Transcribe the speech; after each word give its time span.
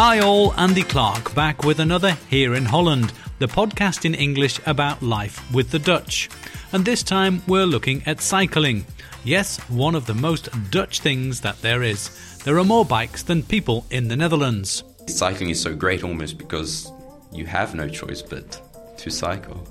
Hi 0.00 0.20
all, 0.20 0.54
Andy 0.54 0.82
Clark 0.82 1.34
back 1.34 1.62
with 1.62 1.78
another 1.78 2.12
Here 2.30 2.54
in 2.54 2.64
Holland, 2.64 3.12
the 3.38 3.44
podcast 3.44 4.06
in 4.06 4.14
English 4.14 4.58
about 4.64 5.02
life 5.02 5.52
with 5.52 5.72
the 5.72 5.78
Dutch. 5.78 6.30
And 6.72 6.86
this 6.86 7.02
time 7.02 7.42
we're 7.46 7.66
looking 7.66 8.02
at 8.06 8.22
cycling. 8.22 8.86
Yes, 9.24 9.58
one 9.68 9.94
of 9.94 10.06
the 10.06 10.14
most 10.14 10.48
Dutch 10.70 11.00
things 11.00 11.42
that 11.42 11.60
there 11.60 11.82
is. 11.82 12.38
There 12.44 12.58
are 12.58 12.64
more 12.64 12.86
bikes 12.86 13.22
than 13.22 13.42
people 13.42 13.84
in 13.90 14.08
the 14.08 14.16
Netherlands. 14.16 14.84
Cycling 15.06 15.50
is 15.50 15.60
so 15.60 15.76
great 15.76 16.02
almost 16.02 16.38
because 16.38 16.90
you 17.30 17.44
have 17.44 17.74
no 17.74 17.86
choice 17.86 18.22
but 18.22 18.58
to 18.96 19.10
cycle. 19.10 19.68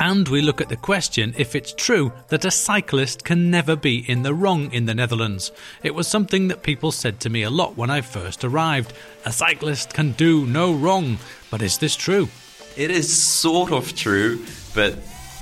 And 0.00 0.26
we 0.28 0.40
look 0.40 0.62
at 0.62 0.70
the 0.70 0.76
question 0.76 1.34
if 1.36 1.54
it's 1.54 1.74
true 1.74 2.10
that 2.28 2.46
a 2.46 2.50
cyclist 2.50 3.22
can 3.22 3.50
never 3.50 3.76
be 3.76 3.98
in 4.10 4.22
the 4.22 4.32
wrong 4.32 4.72
in 4.72 4.86
the 4.86 4.94
Netherlands. 4.94 5.52
It 5.82 5.94
was 5.94 6.08
something 6.08 6.48
that 6.48 6.62
people 6.62 6.90
said 6.90 7.20
to 7.20 7.28
me 7.28 7.42
a 7.42 7.50
lot 7.50 7.76
when 7.76 7.90
I 7.90 8.00
first 8.00 8.42
arrived. 8.42 8.94
A 9.26 9.32
cyclist 9.32 9.92
can 9.92 10.12
do 10.12 10.46
no 10.46 10.72
wrong. 10.72 11.18
But 11.50 11.60
is 11.60 11.76
this 11.76 11.96
true? 11.96 12.30
It 12.78 12.90
is 12.90 13.14
sort 13.14 13.72
of 13.72 13.94
true, 13.94 14.42
but 14.74 14.96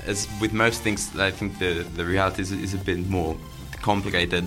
as 0.05 0.27
with 0.41 0.51
most 0.51 0.81
things, 0.81 1.17
I 1.17 1.31
think 1.31 1.57
the, 1.59 1.85
the 1.95 2.03
reality 2.03 2.41
is, 2.41 2.51
is 2.51 2.73
a 2.73 2.77
bit 2.77 3.07
more 3.07 3.37
complicated. 3.81 4.43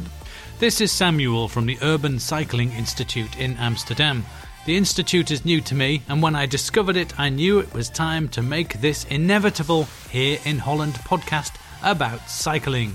This 0.59 0.83
is 0.83 0.93
Samuel 0.93 1.49
from 1.49 1.65
the 1.65 1.79
Urban 1.81 2.19
Cycling 2.19 2.73
Institute 2.73 3.39
in 3.39 3.57
Amsterdam. 3.57 4.27
The 4.65 4.77
Institute 4.77 5.33
is 5.33 5.45
new 5.45 5.61
to 5.63 5.75
me, 5.75 6.03
and 6.09 6.23
when 6.23 6.37
I 6.37 6.47
discovered 6.47 6.97
it, 6.97 7.19
I 7.19 7.31
knew 7.31 7.59
it 7.59 7.75
was 7.75 7.91
time 7.91 8.29
to 8.29 8.43
make 8.43 8.81
this 8.81 9.05
inevitable 9.07 9.89
Here 10.09 10.39
in 10.45 10.59
Holland 10.59 10.95
podcast 10.95 11.55
about 11.83 12.31
cycling. 12.31 12.93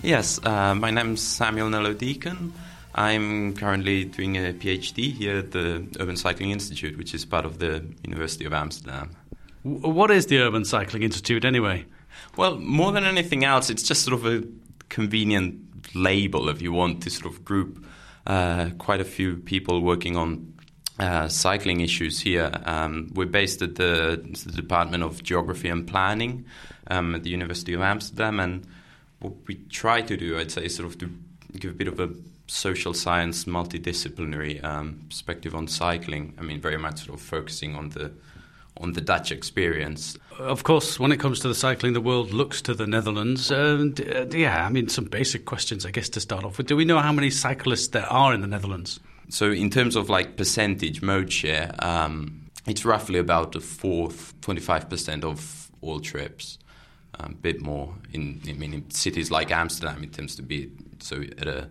Yes, 0.00 0.38
uh, 0.44 0.76
my 0.76 0.92
name 0.92 1.14
is 1.14 1.20
Samuel 1.20 1.70
Nello 1.70 1.92
Deakin. 1.92 2.52
I'm 2.94 3.52
currently 3.56 4.04
doing 4.04 4.36
a 4.36 4.52
PhD 4.52 5.12
here 5.12 5.38
at 5.38 5.50
the 5.50 5.84
Urban 5.98 6.16
Cycling 6.16 6.52
Institute, 6.52 6.96
which 6.96 7.14
is 7.14 7.24
part 7.24 7.46
of 7.46 7.58
the 7.58 7.84
University 8.04 8.44
of 8.44 8.52
Amsterdam. 8.52 9.10
What 9.64 10.12
is 10.12 10.26
the 10.26 10.38
Urban 10.38 10.64
Cycling 10.64 11.02
Institute 11.02 11.44
anyway? 11.44 11.84
Well, 12.36 12.58
more 12.58 12.92
than 12.92 13.02
anything 13.02 13.44
else, 13.44 13.70
it's 13.70 13.82
just 13.82 14.04
sort 14.04 14.14
of 14.14 14.24
a 14.24 14.44
convenient 14.88 15.96
label 15.96 16.48
if 16.48 16.62
you 16.62 16.70
want 16.70 17.02
to 17.02 17.10
sort 17.10 17.26
of 17.26 17.44
group 17.44 17.84
uh, 18.24 18.70
quite 18.78 19.00
a 19.00 19.04
few 19.04 19.38
people 19.38 19.80
working 19.80 20.16
on 20.16 20.52
uh, 20.98 21.28
cycling 21.28 21.80
issues 21.80 22.20
here. 22.20 22.50
Um, 22.64 23.10
we're 23.14 23.26
based 23.26 23.62
at 23.62 23.76
the, 23.76 24.20
the, 24.44 24.52
Department 24.52 25.02
of 25.02 25.22
Geography 25.22 25.68
and 25.68 25.86
Planning 25.86 26.44
um, 26.88 27.14
at 27.14 27.22
the 27.22 27.30
University 27.30 27.72
of 27.72 27.80
Amsterdam, 27.80 28.40
and 28.40 28.66
what 29.20 29.32
we 29.46 29.54
try 29.70 30.02
to 30.02 30.16
do, 30.16 30.38
I'd 30.38 30.50
say, 30.50 30.66
is 30.66 30.76
sort 30.76 30.88
of 30.88 30.98
to 30.98 31.10
give 31.58 31.70
a 31.70 31.74
bit 31.74 31.88
of 31.88 31.98
a 32.00 32.10
social 32.46 32.92
science, 32.92 33.44
multidisciplinary 33.44 34.62
um, 34.62 35.00
perspective 35.08 35.54
on 35.54 35.66
cycling. 35.68 36.34
I 36.38 36.42
mean, 36.42 36.60
very 36.60 36.76
much 36.78 37.06
sort 37.06 37.18
of 37.18 37.24
focusing 37.24 37.74
on 37.74 37.90
the 37.90 38.12
on 38.78 38.94
the 38.94 39.00
Dutch 39.00 39.30
experience. 39.30 40.16
Of 40.38 40.64
course, 40.64 40.98
when 40.98 41.12
it 41.12 41.20
comes 41.20 41.40
to 41.40 41.48
the 41.48 41.54
cycling, 41.54 41.92
the 41.92 42.00
world 42.00 42.32
looks 42.32 42.62
to 42.62 42.74
the 42.74 42.86
Netherlands. 42.86 43.50
Uh, 43.52 43.86
yeah, 44.30 44.64
I 44.66 44.70
mean, 44.70 44.88
some 44.88 45.04
basic 45.04 45.44
questions, 45.44 45.84
I 45.84 45.90
guess, 45.90 46.08
to 46.10 46.20
start 46.20 46.44
off 46.44 46.56
with. 46.56 46.68
Do 46.68 46.76
we 46.76 46.86
know 46.86 46.98
how 46.98 47.12
many 47.12 47.28
cyclists 47.28 47.88
there 47.88 48.06
are 48.06 48.32
in 48.32 48.40
the 48.40 48.46
Netherlands? 48.46 48.98
So 49.32 49.50
in 49.50 49.70
terms 49.70 49.96
of 49.96 50.10
like 50.10 50.36
percentage 50.36 51.00
mode 51.00 51.32
share, 51.32 51.74
um, 51.78 52.50
it's 52.66 52.84
roughly 52.84 53.18
about 53.18 53.56
a 53.56 53.60
fourth, 53.60 54.38
25% 54.42 55.24
of 55.24 55.70
all 55.80 56.00
trips. 56.00 56.58
A 57.14 57.24
um, 57.24 57.38
bit 57.40 57.62
more 57.62 57.94
in, 58.12 58.42
I 58.46 58.52
mean, 58.52 58.74
in 58.74 58.90
cities 58.90 59.30
like 59.30 59.50
Amsterdam, 59.50 60.04
it 60.04 60.12
tends 60.12 60.36
to 60.36 60.42
be 60.42 60.70
so 61.00 61.22
at 61.38 61.48
a 61.48 61.70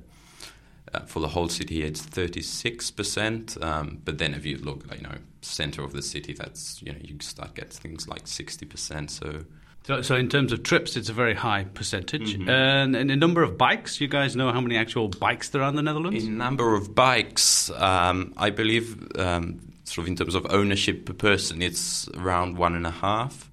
uh, 0.94 1.00
for 1.02 1.20
the 1.20 1.28
whole 1.28 1.48
city 1.48 1.84
it's 1.84 2.02
36%. 2.02 3.64
Um, 3.64 4.02
but 4.04 4.18
then 4.18 4.34
if 4.34 4.44
you 4.44 4.58
look, 4.58 4.84
you 4.96 5.04
know, 5.04 5.16
center 5.42 5.84
of 5.84 5.94
the 5.94 6.02
city, 6.02 6.34
that's 6.34 6.82
you 6.82 6.92
know 6.92 7.00
you 7.00 7.16
start 7.22 7.54
get 7.54 7.72
things 7.72 8.08
like 8.08 8.26
60%. 8.26 9.10
So 9.10 9.46
so, 9.84 10.02
so, 10.02 10.16
in 10.16 10.30
terms 10.30 10.52
of 10.52 10.64
trips, 10.64 10.96
it's 10.96 11.10
a 11.10 11.14
very 11.14 11.34
high 11.34 11.64
percentage. 11.64 12.36
Mm-hmm. 12.38 12.50
And, 12.50 12.96
and 12.96 13.10
the 13.10 13.16
number 13.16 13.42
of 13.42 13.58
bikes, 13.58 14.00
you 14.00 14.08
guys 14.08 14.36
know 14.36 14.52
how 14.52 14.62
many 14.62 14.78
actual 14.78 15.08
bikes 15.08 15.50
there 15.50 15.64
are 15.64 15.70
in 15.70 15.76
the 15.76 15.82
Netherlands? 15.82 16.24
In 16.24 16.38
number 16.38 16.76
of 16.76 16.94
bikes, 16.94 17.72
um, 17.72 18.34
I 18.38 18.52
believe, 18.52 19.08
um, 19.18 19.60
sort 19.86 20.06
of 20.06 20.08
in 20.10 20.16
terms 20.16 20.36
of 20.36 20.46
ownership 20.52 21.06
per 21.06 21.14
person, 21.14 21.62
it's 21.62 22.08
around 22.10 22.58
one 22.58 22.76
and 22.76 22.86
a 22.86 22.92
half. 22.92 23.50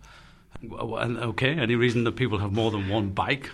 Okay, 0.71 1.53
any 1.53 1.77
reason 1.77 2.05
that 2.05 2.13
people 2.13 2.39
have 2.39 2.53
more 2.53 2.71
than 2.71 2.89
one 2.89 3.11
bike? 3.11 3.51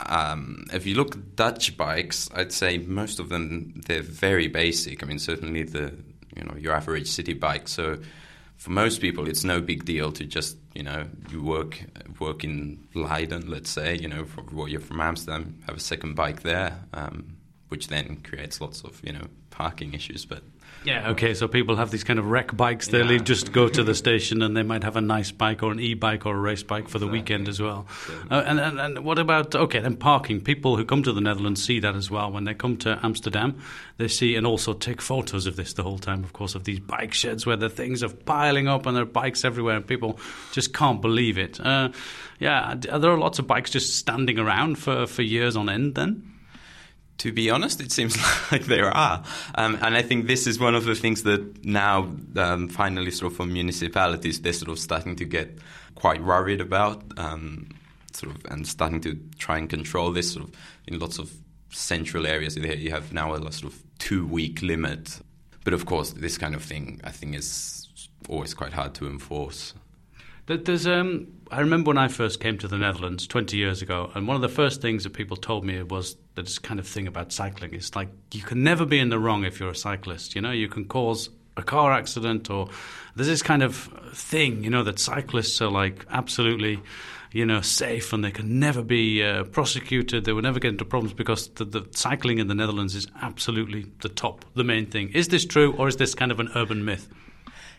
Um, 0.00 0.64
if 0.72 0.86
you 0.86 0.94
look 0.94 1.14
at 1.14 1.36
Dutch 1.36 1.76
bikes, 1.76 2.28
I'd 2.34 2.52
say 2.52 2.78
most 2.78 3.20
of 3.20 3.28
them 3.28 3.80
they're 3.86 4.02
very 4.02 4.48
basic. 4.48 5.02
I 5.02 5.06
mean, 5.06 5.18
certainly 5.18 5.62
the 5.62 5.94
you 6.34 6.42
know 6.42 6.56
your 6.58 6.74
average 6.74 7.08
city 7.08 7.32
bike. 7.32 7.68
So 7.68 7.98
for 8.56 8.70
most 8.70 9.00
people, 9.00 9.28
it's 9.28 9.44
no 9.44 9.60
big 9.60 9.84
deal 9.84 10.12
to 10.12 10.24
just 10.24 10.56
you 10.74 10.82
know 10.82 11.06
you 11.30 11.42
work 11.42 11.80
work 12.18 12.44
in 12.44 12.86
Leiden, 12.94 13.48
let's 13.50 13.70
say, 13.70 13.96
you 13.96 14.08
know, 14.08 14.24
for, 14.24 14.44
well, 14.52 14.68
you're 14.68 14.80
from 14.80 15.00
Amsterdam, 15.00 15.58
have 15.66 15.76
a 15.76 15.80
second 15.80 16.14
bike 16.14 16.42
there, 16.42 16.78
um, 16.94 17.35
which 17.68 17.88
then 17.88 18.16
creates 18.22 18.60
lots 18.60 18.82
of 18.82 19.00
you 19.02 19.12
know 19.12 19.26
parking 19.50 19.94
issues. 19.94 20.24
But 20.24 20.42
yeah, 20.84 21.10
okay. 21.10 21.34
So 21.34 21.48
people 21.48 21.76
have 21.76 21.90
these 21.90 22.04
kind 22.04 22.18
of 22.18 22.30
wreck 22.30 22.56
bikes. 22.56 22.88
They 22.88 23.02
yeah. 23.02 23.18
just 23.18 23.52
go 23.52 23.68
to 23.68 23.82
the 23.82 23.94
station 23.94 24.42
and 24.42 24.56
they 24.56 24.62
might 24.62 24.84
have 24.84 24.96
a 24.96 25.00
nice 25.00 25.32
bike 25.32 25.62
or 25.62 25.72
an 25.72 25.80
e-bike 25.80 26.26
or 26.26 26.36
a 26.36 26.38
race 26.38 26.62
bike 26.62 26.88
for 26.88 26.98
the 26.98 27.06
exactly. 27.06 27.20
weekend 27.20 27.48
as 27.48 27.60
well. 27.60 27.86
Uh, 28.30 28.44
and, 28.46 28.60
and, 28.60 28.78
and 28.78 29.04
what 29.04 29.18
about 29.18 29.54
okay? 29.54 29.80
Then 29.80 29.96
parking. 29.96 30.40
People 30.40 30.76
who 30.76 30.84
come 30.84 31.02
to 31.02 31.12
the 31.12 31.20
Netherlands 31.20 31.64
see 31.64 31.80
that 31.80 31.96
as 31.96 32.10
well. 32.10 32.30
When 32.30 32.44
they 32.44 32.54
come 32.54 32.76
to 32.78 33.00
Amsterdam, 33.02 33.60
they 33.96 34.08
see 34.08 34.36
and 34.36 34.46
also 34.46 34.74
take 34.74 35.02
photos 35.02 35.46
of 35.46 35.56
this 35.56 35.72
the 35.72 35.82
whole 35.82 35.98
time. 35.98 36.22
Of 36.22 36.32
course, 36.32 36.54
of 36.54 36.64
these 36.64 36.80
bike 36.80 37.14
sheds 37.14 37.46
where 37.46 37.56
the 37.56 37.70
things 37.70 38.02
are 38.02 38.08
piling 38.08 38.68
up 38.68 38.86
and 38.86 38.96
there 38.96 39.02
are 39.02 39.06
bikes 39.06 39.44
everywhere, 39.44 39.76
and 39.76 39.86
people 39.86 40.20
just 40.52 40.72
can't 40.72 41.00
believe 41.00 41.38
it. 41.38 41.58
Uh, 41.58 41.90
yeah, 42.38 42.76
are 42.92 42.98
there 42.98 43.10
are 43.10 43.18
lots 43.18 43.38
of 43.38 43.46
bikes 43.46 43.70
just 43.70 43.96
standing 43.96 44.38
around 44.38 44.78
for 44.78 45.06
for 45.06 45.22
years 45.22 45.56
on 45.56 45.68
end 45.68 45.94
then? 45.96 46.35
To 47.18 47.32
be 47.32 47.50
honest, 47.50 47.80
it 47.80 47.92
seems 47.92 48.16
like 48.52 48.66
there 48.66 48.90
are. 48.90 49.22
Um, 49.54 49.78
and 49.80 49.96
I 49.96 50.02
think 50.02 50.26
this 50.26 50.46
is 50.46 50.60
one 50.60 50.74
of 50.74 50.84
the 50.84 50.94
things 50.94 51.22
that 51.22 51.64
now, 51.64 52.12
um, 52.36 52.68
finally, 52.68 53.10
sort 53.10 53.32
of 53.32 53.36
for 53.36 53.46
municipalities, 53.46 54.40
they're 54.40 54.52
sort 54.52 54.70
of 54.70 54.78
starting 54.78 55.16
to 55.16 55.24
get 55.24 55.58
quite 55.94 56.22
worried 56.22 56.60
about, 56.60 57.02
um, 57.16 57.70
sort 58.12 58.34
of, 58.34 58.44
and 58.50 58.66
starting 58.66 59.00
to 59.02 59.18
try 59.38 59.56
and 59.58 59.70
control 59.70 60.12
this 60.12 60.32
sort 60.32 60.48
of 60.48 60.54
in 60.86 60.98
lots 60.98 61.18
of 61.18 61.32
central 61.70 62.26
areas. 62.26 62.56
You 62.56 62.90
have 62.90 63.12
now 63.12 63.34
a 63.34 63.52
sort 63.52 63.72
of 63.72 63.82
two 63.98 64.26
week 64.26 64.62
limit. 64.62 65.20
But 65.64 65.72
of 65.72 65.86
course, 65.86 66.12
this 66.12 66.38
kind 66.38 66.54
of 66.54 66.62
thing, 66.62 67.00
I 67.02 67.10
think, 67.10 67.34
is 67.34 67.88
always 68.28 68.54
quite 68.54 68.72
hard 68.72 68.94
to 68.94 69.06
enforce. 69.06 69.74
There's, 70.46 70.86
um, 70.86 71.26
I 71.50 71.58
remember 71.58 71.88
when 71.88 71.98
I 71.98 72.06
first 72.06 72.38
came 72.38 72.56
to 72.58 72.68
the 72.68 72.78
Netherlands 72.78 73.26
20 73.26 73.56
years 73.56 73.82
ago, 73.82 74.12
and 74.14 74.28
one 74.28 74.36
of 74.36 74.42
the 74.42 74.48
first 74.48 74.80
things 74.80 75.02
that 75.02 75.12
people 75.12 75.36
told 75.36 75.64
me 75.64 75.82
was 75.82 76.16
this 76.36 76.60
kind 76.60 76.78
of 76.78 76.86
thing 76.86 77.08
about 77.08 77.32
cycling. 77.32 77.74
It's 77.74 77.96
like 77.96 78.10
you 78.32 78.42
can 78.42 78.62
never 78.62 78.86
be 78.86 79.00
in 79.00 79.08
the 79.08 79.18
wrong 79.18 79.44
if 79.44 79.58
you're 79.58 79.70
a 79.70 79.76
cyclist. 79.76 80.36
You 80.36 80.42
know, 80.42 80.52
you 80.52 80.68
can 80.68 80.84
cause 80.84 81.30
a 81.56 81.64
car 81.64 81.92
accident, 81.92 82.48
or 82.48 82.68
there's 83.16 83.26
this 83.26 83.42
kind 83.42 83.64
of 83.64 83.90
thing, 84.12 84.62
you 84.62 84.70
know, 84.70 84.84
that 84.84 85.00
cyclists 85.00 85.60
are 85.60 85.70
like 85.70 86.06
absolutely, 86.10 86.80
you 87.32 87.44
know, 87.44 87.60
safe 87.60 88.12
and 88.12 88.22
they 88.22 88.30
can 88.30 88.60
never 88.60 88.84
be 88.84 89.24
uh, 89.24 89.42
prosecuted. 89.44 90.26
They 90.26 90.32
will 90.32 90.42
never 90.42 90.60
get 90.60 90.68
into 90.68 90.84
problems 90.84 91.12
because 91.12 91.48
the, 91.48 91.64
the 91.64 91.88
cycling 91.90 92.38
in 92.38 92.46
the 92.46 92.54
Netherlands 92.54 92.94
is 92.94 93.08
absolutely 93.20 93.86
the 94.00 94.08
top, 94.08 94.44
the 94.54 94.64
main 94.64 94.86
thing. 94.86 95.08
Is 95.08 95.26
this 95.26 95.44
true, 95.44 95.74
or 95.76 95.88
is 95.88 95.96
this 95.96 96.14
kind 96.14 96.30
of 96.30 96.38
an 96.38 96.50
urban 96.54 96.84
myth? 96.84 97.08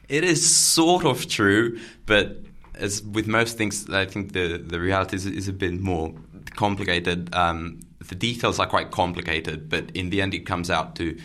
It 0.10 0.26
is 0.26 0.56
sort 0.56 1.06
of 1.06 1.28
true, 1.28 1.80
but 2.06 2.38
as 2.80 3.02
with 3.04 3.28
most 3.28 3.58
things, 3.58 3.90
I 3.90 4.06
think 4.06 4.34
the 4.34 4.58
the 4.58 4.80
reality 4.80 5.16
is, 5.16 5.26
is 5.26 5.48
a 5.48 5.54
bit 5.54 5.74
more 5.80 6.14
complicated. 6.56 7.34
Um, 7.34 7.80
the 8.00 8.16
details 8.16 8.60
are 8.60 8.68
quite 8.68 8.92
complicated, 8.92 9.70
but 9.70 9.92
in 9.92 10.10
the 10.10 10.22
end, 10.22 10.34
it 10.34 10.46
comes 10.46 10.70
out 10.70 10.96
to 10.96 11.18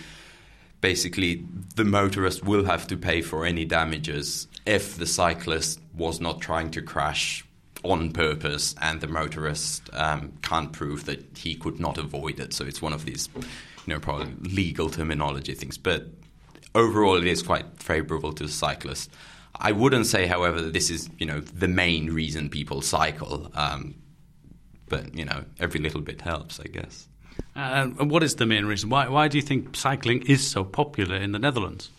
basically 0.81 1.45
the 1.77 1.85
motorist 1.85 2.45
will 2.45 2.65
have 2.65 2.87
to 2.89 2.97
pay 2.97 3.23
for 3.23 3.47
any 3.47 3.65
damages 3.65 4.49
if 4.67 4.97
the 4.97 5.07
cyclist 5.07 5.81
was 5.95 6.21
not 6.21 6.41
trying 6.41 6.71
to 6.73 6.83
crash 6.83 7.45
on 7.85 8.13
purpose 8.13 8.75
and 8.81 9.01
the 9.01 9.09
motorist 9.09 9.89
um, 9.93 10.33
can't 10.43 10.73
prove 10.73 11.05
that 11.07 11.25
he 11.37 11.55
could 11.55 11.81
not 11.81 11.99
avoid 11.99 12.39
it. 12.39 12.53
So 12.53 12.65
it's 12.65 12.83
one 12.83 12.93
of 12.93 13.05
these, 13.05 13.29
you 13.35 13.95
know, 13.95 14.01
probably 14.01 14.35
legal 14.41 14.91
terminology 14.91 15.55
things. 15.55 15.79
But 15.79 16.07
overall, 16.75 17.17
it 17.17 17.27
is 17.27 17.43
quite 17.43 17.67
favourable 17.77 18.33
to 18.35 18.45
the 18.45 18.53
cyclist. 18.53 19.11
I 19.63 19.71
wouldn't 19.71 20.07
say, 20.07 20.27
however, 20.27 20.61
that 20.61 20.73
this 20.73 20.91
is 20.91 21.09
you 21.19 21.25
know 21.25 21.41
the 21.41 21.69
main 21.69 22.13
reason 22.13 22.51
people 22.51 22.83
cycle. 22.83 23.51
Um, 23.55 23.95
but 24.89 25.15
you 25.17 25.25
know, 25.25 25.45
every 25.59 25.81
little 25.81 26.03
bit 26.03 26.21
helps, 26.21 26.61
I 26.61 26.65
guess. 26.65 27.09
Uh, 27.57 27.87
what 27.87 28.23
is 28.23 28.37
the 28.37 28.45
main 28.45 28.67
reason? 28.67 28.91
Why, 28.91 29.09
why 29.09 29.29
do 29.29 29.39
you 29.39 29.43
think 29.43 29.75
cycling 29.77 30.23
is 30.23 30.47
so 30.47 30.65
popular 30.65 31.17
in 31.17 31.33
the 31.33 31.39
Netherlands? 31.39 31.91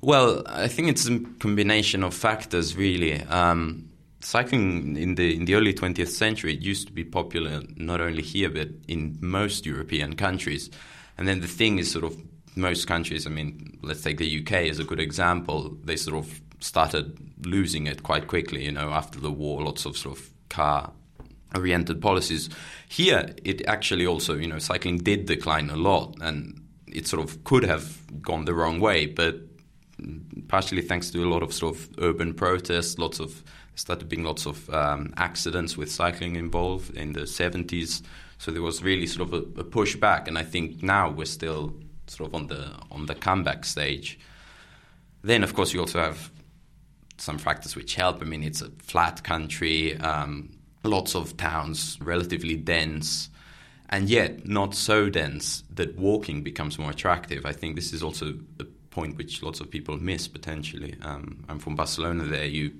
Well, 0.00 0.42
I 0.46 0.68
think 0.68 0.88
it's 0.88 1.08
a 1.08 1.20
combination 1.38 2.02
of 2.02 2.12
factors, 2.12 2.76
really. 2.76 3.22
Um, 3.22 3.88
cycling 4.20 4.96
in 4.96 5.14
the 5.14 5.36
in 5.36 5.44
the 5.44 5.54
early 5.54 5.72
20th 5.72 6.08
century 6.08 6.52
it 6.52 6.60
used 6.60 6.88
to 6.88 6.92
be 6.92 7.04
popular 7.04 7.62
not 7.76 8.00
only 8.00 8.20
here 8.20 8.50
but 8.50 8.68
in 8.88 9.16
most 9.20 9.64
European 9.64 10.16
countries. 10.16 10.70
And 11.16 11.28
then 11.28 11.40
the 11.40 11.46
thing 11.46 11.78
is 11.78 11.90
sort 11.90 12.04
of 12.04 12.16
most 12.56 12.86
countries, 12.86 13.26
I 13.26 13.30
mean, 13.30 13.78
let's 13.82 14.02
take 14.02 14.18
the 14.18 14.40
UK 14.40 14.52
as 14.68 14.78
a 14.80 14.84
good 14.84 15.00
example, 15.00 15.76
they 15.84 15.96
sort 15.96 16.16
of 16.16 16.40
started 16.60 17.16
losing 17.46 17.86
it 17.86 18.02
quite 18.02 18.26
quickly, 18.26 18.64
you 18.64 18.72
know, 18.72 18.90
after 18.90 19.20
the 19.20 19.30
war, 19.30 19.62
lots 19.62 19.84
of 19.84 19.96
sort 19.96 20.18
of 20.18 20.30
car 20.48 20.92
oriented 21.54 22.00
policies. 22.02 22.50
Here, 22.88 23.34
it 23.44 23.66
actually 23.66 24.06
also, 24.06 24.34
you 24.36 24.46
know, 24.46 24.58
cycling 24.58 24.98
did 24.98 25.26
decline 25.26 25.70
a 25.70 25.76
lot 25.76 26.16
and 26.20 26.62
it 26.86 27.06
sort 27.06 27.22
of 27.22 27.44
could 27.44 27.64
have 27.64 28.22
gone 28.22 28.44
the 28.44 28.54
wrong 28.54 28.80
way, 28.80 29.06
but 29.06 29.40
partially 30.48 30.82
thanks 30.82 31.10
to 31.10 31.24
a 31.24 31.28
lot 31.28 31.42
of 31.42 31.52
sort 31.52 31.76
of 31.76 31.88
urban 31.98 32.34
protests, 32.34 32.98
lots 32.98 33.20
of 33.20 33.42
started 33.74 34.08
being 34.08 34.24
lots 34.24 34.46
of 34.46 34.68
um, 34.70 35.12
accidents 35.16 35.76
with 35.76 35.90
cycling 35.90 36.36
involved 36.36 36.96
in 36.96 37.12
the 37.12 37.22
70s. 37.22 38.02
So 38.38 38.50
there 38.50 38.62
was 38.62 38.82
really 38.82 39.06
sort 39.06 39.28
of 39.28 39.34
a, 39.34 39.60
a 39.60 39.64
pushback, 39.64 40.28
and 40.28 40.38
I 40.38 40.42
think 40.42 40.82
now 40.82 41.10
we're 41.10 41.26
still 41.26 41.74
sort 42.06 42.28
of 42.28 42.34
on 42.34 42.46
the 42.46 42.72
on 42.90 43.06
the 43.06 43.14
comeback 43.14 43.64
stage. 43.64 44.18
Then, 45.22 45.42
of 45.42 45.54
course, 45.54 45.72
you 45.74 45.80
also 45.80 46.00
have 46.00 46.30
some 47.18 47.38
factors 47.38 47.76
which 47.76 47.94
help. 47.94 48.22
I 48.22 48.24
mean, 48.24 48.42
it's 48.42 48.62
a 48.62 48.70
flat 48.78 49.22
country, 49.22 49.96
um, 49.98 50.50
lots 50.84 51.14
of 51.14 51.36
towns, 51.36 51.98
relatively 52.00 52.56
dense, 52.56 53.28
and 53.90 54.08
yet 54.08 54.46
not 54.46 54.74
so 54.74 55.08
dense 55.08 55.62
that 55.74 55.96
walking 55.96 56.42
becomes 56.42 56.78
more 56.78 56.90
attractive. 56.90 57.44
I 57.46 57.52
think 57.52 57.76
this 57.76 57.92
is 57.92 58.02
also 58.02 58.34
a 58.60 58.64
point 58.90 59.16
which 59.16 59.42
lots 59.42 59.60
of 59.60 59.70
people 59.70 59.96
miss 59.96 60.28
potentially. 60.28 60.96
Um, 61.02 61.44
I'm 61.48 61.58
from 61.58 61.76
Barcelona. 61.76 62.24
There, 62.24 62.44
you 62.44 62.72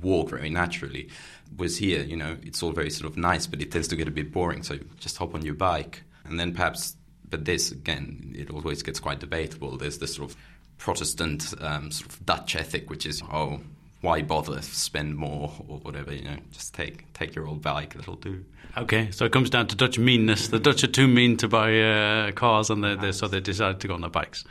walk 0.00 0.30
very 0.30 0.50
naturally. 0.50 1.08
Whereas 1.56 1.76
here, 1.76 2.02
you 2.02 2.16
know, 2.16 2.36
it's 2.42 2.62
all 2.62 2.72
very 2.72 2.90
sort 2.90 3.10
of 3.10 3.16
nice, 3.16 3.46
but 3.46 3.60
it 3.60 3.70
tends 3.70 3.88
to 3.88 3.96
get 3.96 4.08
a 4.08 4.10
bit 4.10 4.32
boring. 4.32 4.62
So 4.62 4.78
just 4.98 5.16
hop 5.16 5.34
on 5.34 5.44
your 5.44 5.54
bike, 5.54 6.02
and 6.24 6.38
then 6.38 6.52
perhaps. 6.52 6.96
But 7.28 7.46
this 7.46 7.72
again, 7.72 8.34
it 8.36 8.50
always 8.50 8.82
gets 8.82 9.00
quite 9.00 9.20
debatable. 9.20 9.78
There's 9.78 9.98
this 9.98 10.14
sort 10.16 10.30
of 10.30 10.36
Protestant 10.76 11.54
um, 11.60 11.90
sort 11.90 12.10
of 12.10 12.26
Dutch 12.26 12.56
ethic, 12.56 12.90
which 12.90 13.06
is 13.06 13.22
oh, 13.32 13.60
why 14.02 14.20
bother 14.20 14.60
spend 14.62 15.16
more 15.16 15.52
or 15.66 15.78
whatever? 15.78 16.12
You 16.12 16.24
know, 16.24 16.36
just 16.50 16.74
take 16.74 17.10
take 17.14 17.34
your 17.34 17.48
old 17.48 17.62
bike. 17.62 17.94
That'll 17.94 18.16
do. 18.16 18.44
Okay, 18.76 19.10
so 19.10 19.24
it 19.24 19.32
comes 19.32 19.50
down 19.50 19.66
to 19.68 19.76
Dutch 19.76 19.98
meanness. 19.98 20.48
The 20.48 20.58
Dutch 20.58 20.84
are 20.84 20.88
too 20.88 21.08
mean 21.08 21.36
to 21.38 21.48
buy 21.48 21.80
uh, 21.80 22.32
cars, 22.32 22.70
and 22.70 22.82
they, 22.82 23.12
so 23.12 23.28
they 23.28 23.40
decided 23.40 23.80
to 23.80 23.88
go 23.88 23.94
on 23.94 24.00
their 24.00 24.10
bikes. 24.10 24.44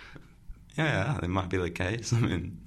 Yeah, 0.77 1.15
yeah, 1.15 1.19
it 1.23 1.27
might 1.27 1.49
be 1.49 1.57
the 1.57 1.69
case. 1.69 2.13
I 2.13 2.19
mean, 2.19 2.61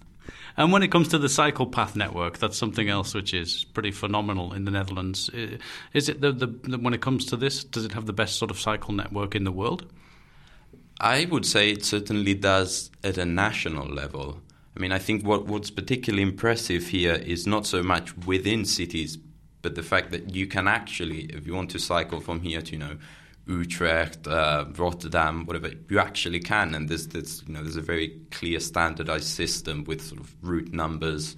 and 0.56 0.72
when 0.72 0.82
it 0.82 0.92
comes 0.92 1.08
to 1.08 1.18
the 1.18 1.28
cycle 1.28 1.66
path 1.66 1.96
network, 1.96 2.38
that's 2.38 2.56
something 2.56 2.88
else 2.88 3.14
which 3.14 3.34
is 3.34 3.64
pretty 3.64 3.90
phenomenal 3.90 4.52
in 4.52 4.64
the 4.64 4.70
Netherlands. 4.70 5.28
Is 5.92 6.08
it 6.08 6.20
the, 6.20 6.32
the, 6.32 6.46
the, 6.46 6.78
when 6.78 6.94
it 6.94 7.00
comes 7.00 7.26
to 7.26 7.36
this, 7.36 7.64
does 7.64 7.84
it 7.84 7.92
have 7.92 8.06
the 8.06 8.12
best 8.12 8.36
sort 8.36 8.50
of 8.50 8.60
cycle 8.60 8.94
network 8.94 9.34
in 9.34 9.44
the 9.44 9.52
world? 9.52 9.90
I 11.00 11.24
would 11.24 11.44
say 11.44 11.70
it 11.70 11.84
certainly 11.84 12.34
does 12.34 12.90
at 13.02 13.18
a 13.18 13.24
national 13.24 13.88
level. 13.88 14.40
I 14.76 14.80
mean, 14.80 14.92
I 14.92 14.98
think 14.98 15.24
what, 15.24 15.46
what's 15.46 15.70
particularly 15.70 16.22
impressive 16.22 16.88
here 16.88 17.14
is 17.14 17.46
not 17.46 17.66
so 17.66 17.82
much 17.82 18.16
within 18.18 18.64
cities, 18.64 19.16
but 19.62 19.76
the 19.76 19.82
fact 19.82 20.10
that 20.10 20.34
you 20.34 20.46
can 20.46 20.66
actually, 20.66 21.24
if 21.26 21.46
you 21.46 21.54
want 21.54 21.70
to 21.70 21.78
cycle 21.78 22.20
from 22.20 22.40
here 22.40 22.60
to, 22.60 22.72
you 22.72 22.78
know, 22.78 22.96
Utrecht, 23.46 24.26
uh, 24.26 24.64
Rotterdam, 24.76 25.44
whatever, 25.46 25.70
you 25.88 25.98
actually 25.98 26.40
can. 26.40 26.74
And 26.74 26.88
there's, 26.88 27.08
there's, 27.08 27.44
you 27.46 27.52
know, 27.54 27.62
there's 27.62 27.76
a 27.76 27.82
very 27.82 28.20
clear 28.30 28.58
standardized 28.58 29.26
system 29.26 29.84
with 29.84 30.02
sort 30.02 30.20
of 30.20 30.34
route 30.42 30.72
numbers. 30.72 31.36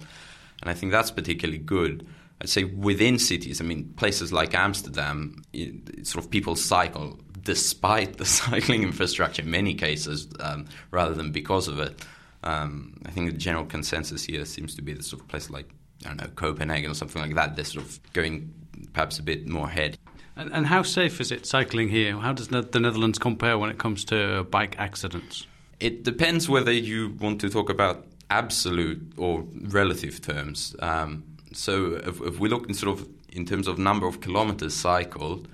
And 0.61 0.69
I 0.69 0.73
think 0.73 0.91
that's 0.91 1.11
particularly 1.11 1.59
good. 1.59 2.07
I'd 2.41 2.49
say 2.49 2.63
within 2.63 3.19
cities, 3.19 3.61
I 3.61 3.65
mean, 3.65 3.93
places 3.97 4.31
like 4.31 4.53
Amsterdam, 4.53 5.43
it, 5.53 6.07
sort 6.07 6.23
of 6.23 6.31
people 6.31 6.55
cycle 6.55 7.19
despite 7.41 8.17
the 8.17 8.25
cycling 8.41 8.83
infrastructure 8.83 9.41
in 9.41 9.51
many 9.51 9.73
cases, 9.73 10.27
um, 10.39 10.65
rather 10.91 11.13
than 11.13 11.31
because 11.31 11.67
of 11.67 11.79
it. 11.79 12.05
Um, 12.43 12.93
I 13.05 13.11
think 13.11 13.31
the 13.31 13.37
general 13.37 13.65
consensus 13.65 14.23
here 14.25 14.45
seems 14.45 14.75
to 14.75 14.81
be 14.81 14.93
the 14.93 15.03
sort 15.03 15.21
of 15.21 15.27
place 15.27 15.49
like, 15.49 15.69
I 16.05 16.09
don't 16.09 16.21
know, 16.21 16.29
Copenhagen 16.35 16.91
or 16.91 16.93
something 16.93 17.21
like 17.21 17.35
that. 17.35 17.55
They're 17.55 17.65
sort 17.65 17.85
of 17.85 17.99
going 18.13 18.53
perhaps 18.93 19.19
a 19.19 19.23
bit 19.23 19.47
more 19.47 19.67
ahead. 19.67 19.97
And, 20.35 20.53
and 20.53 20.67
how 20.67 20.83
safe 20.83 21.19
is 21.19 21.31
it 21.31 21.45
cycling 21.45 21.89
here? 21.89 22.15
How 22.17 22.33
does 22.33 22.49
the 22.49 22.79
Netherlands 22.79 23.17
compare 23.17 23.57
when 23.57 23.69
it 23.69 23.79
comes 23.79 24.05
to 24.05 24.43
bike 24.45 24.75
accidents? 24.77 25.47
It 25.79 26.03
depends 26.03 26.47
whether 26.47 26.71
you 26.71 27.15
want 27.19 27.41
to 27.41 27.49
talk 27.49 27.69
about 27.69 28.05
absolute 28.29 29.13
or 29.17 29.45
relative 29.63 30.21
terms. 30.21 30.75
Um, 30.79 31.23
so 31.53 31.93
if, 31.95 32.21
if, 32.21 32.39
we 32.39 32.49
look 32.49 32.67
in 32.67 32.73
sort 32.73 32.99
of 32.99 33.07
in 33.29 33.45
terms 33.45 33.67
of 33.67 33.77
number 33.79 34.07
of 34.07 34.21
kilometers 34.21 34.73
cycled, 34.73 35.47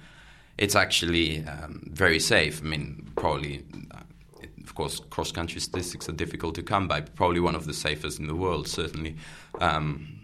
it's 0.57 0.75
actually 0.75 1.45
um, 1.45 1.83
very 1.91 2.19
safe. 2.19 2.61
I 2.61 2.65
mean, 2.65 3.11
probably, 3.15 3.63
of 4.73 4.77
course, 4.77 4.99
cross 5.11 5.31
country 5.31 5.61
statistics 5.61 6.09
are 6.09 6.13
difficult 6.13 6.55
to 6.55 6.63
come 6.63 6.87
by. 6.87 7.01
Probably 7.01 7.39
one 7.39 7.53
of 7.53 7.67
the 7.67 7.75
safest 7.75 8.19
in 8.19 8.25
the 8.25 8.33
world, 8.33 8.67
certainly. 8.67 9.15
Um, 9.61 10.19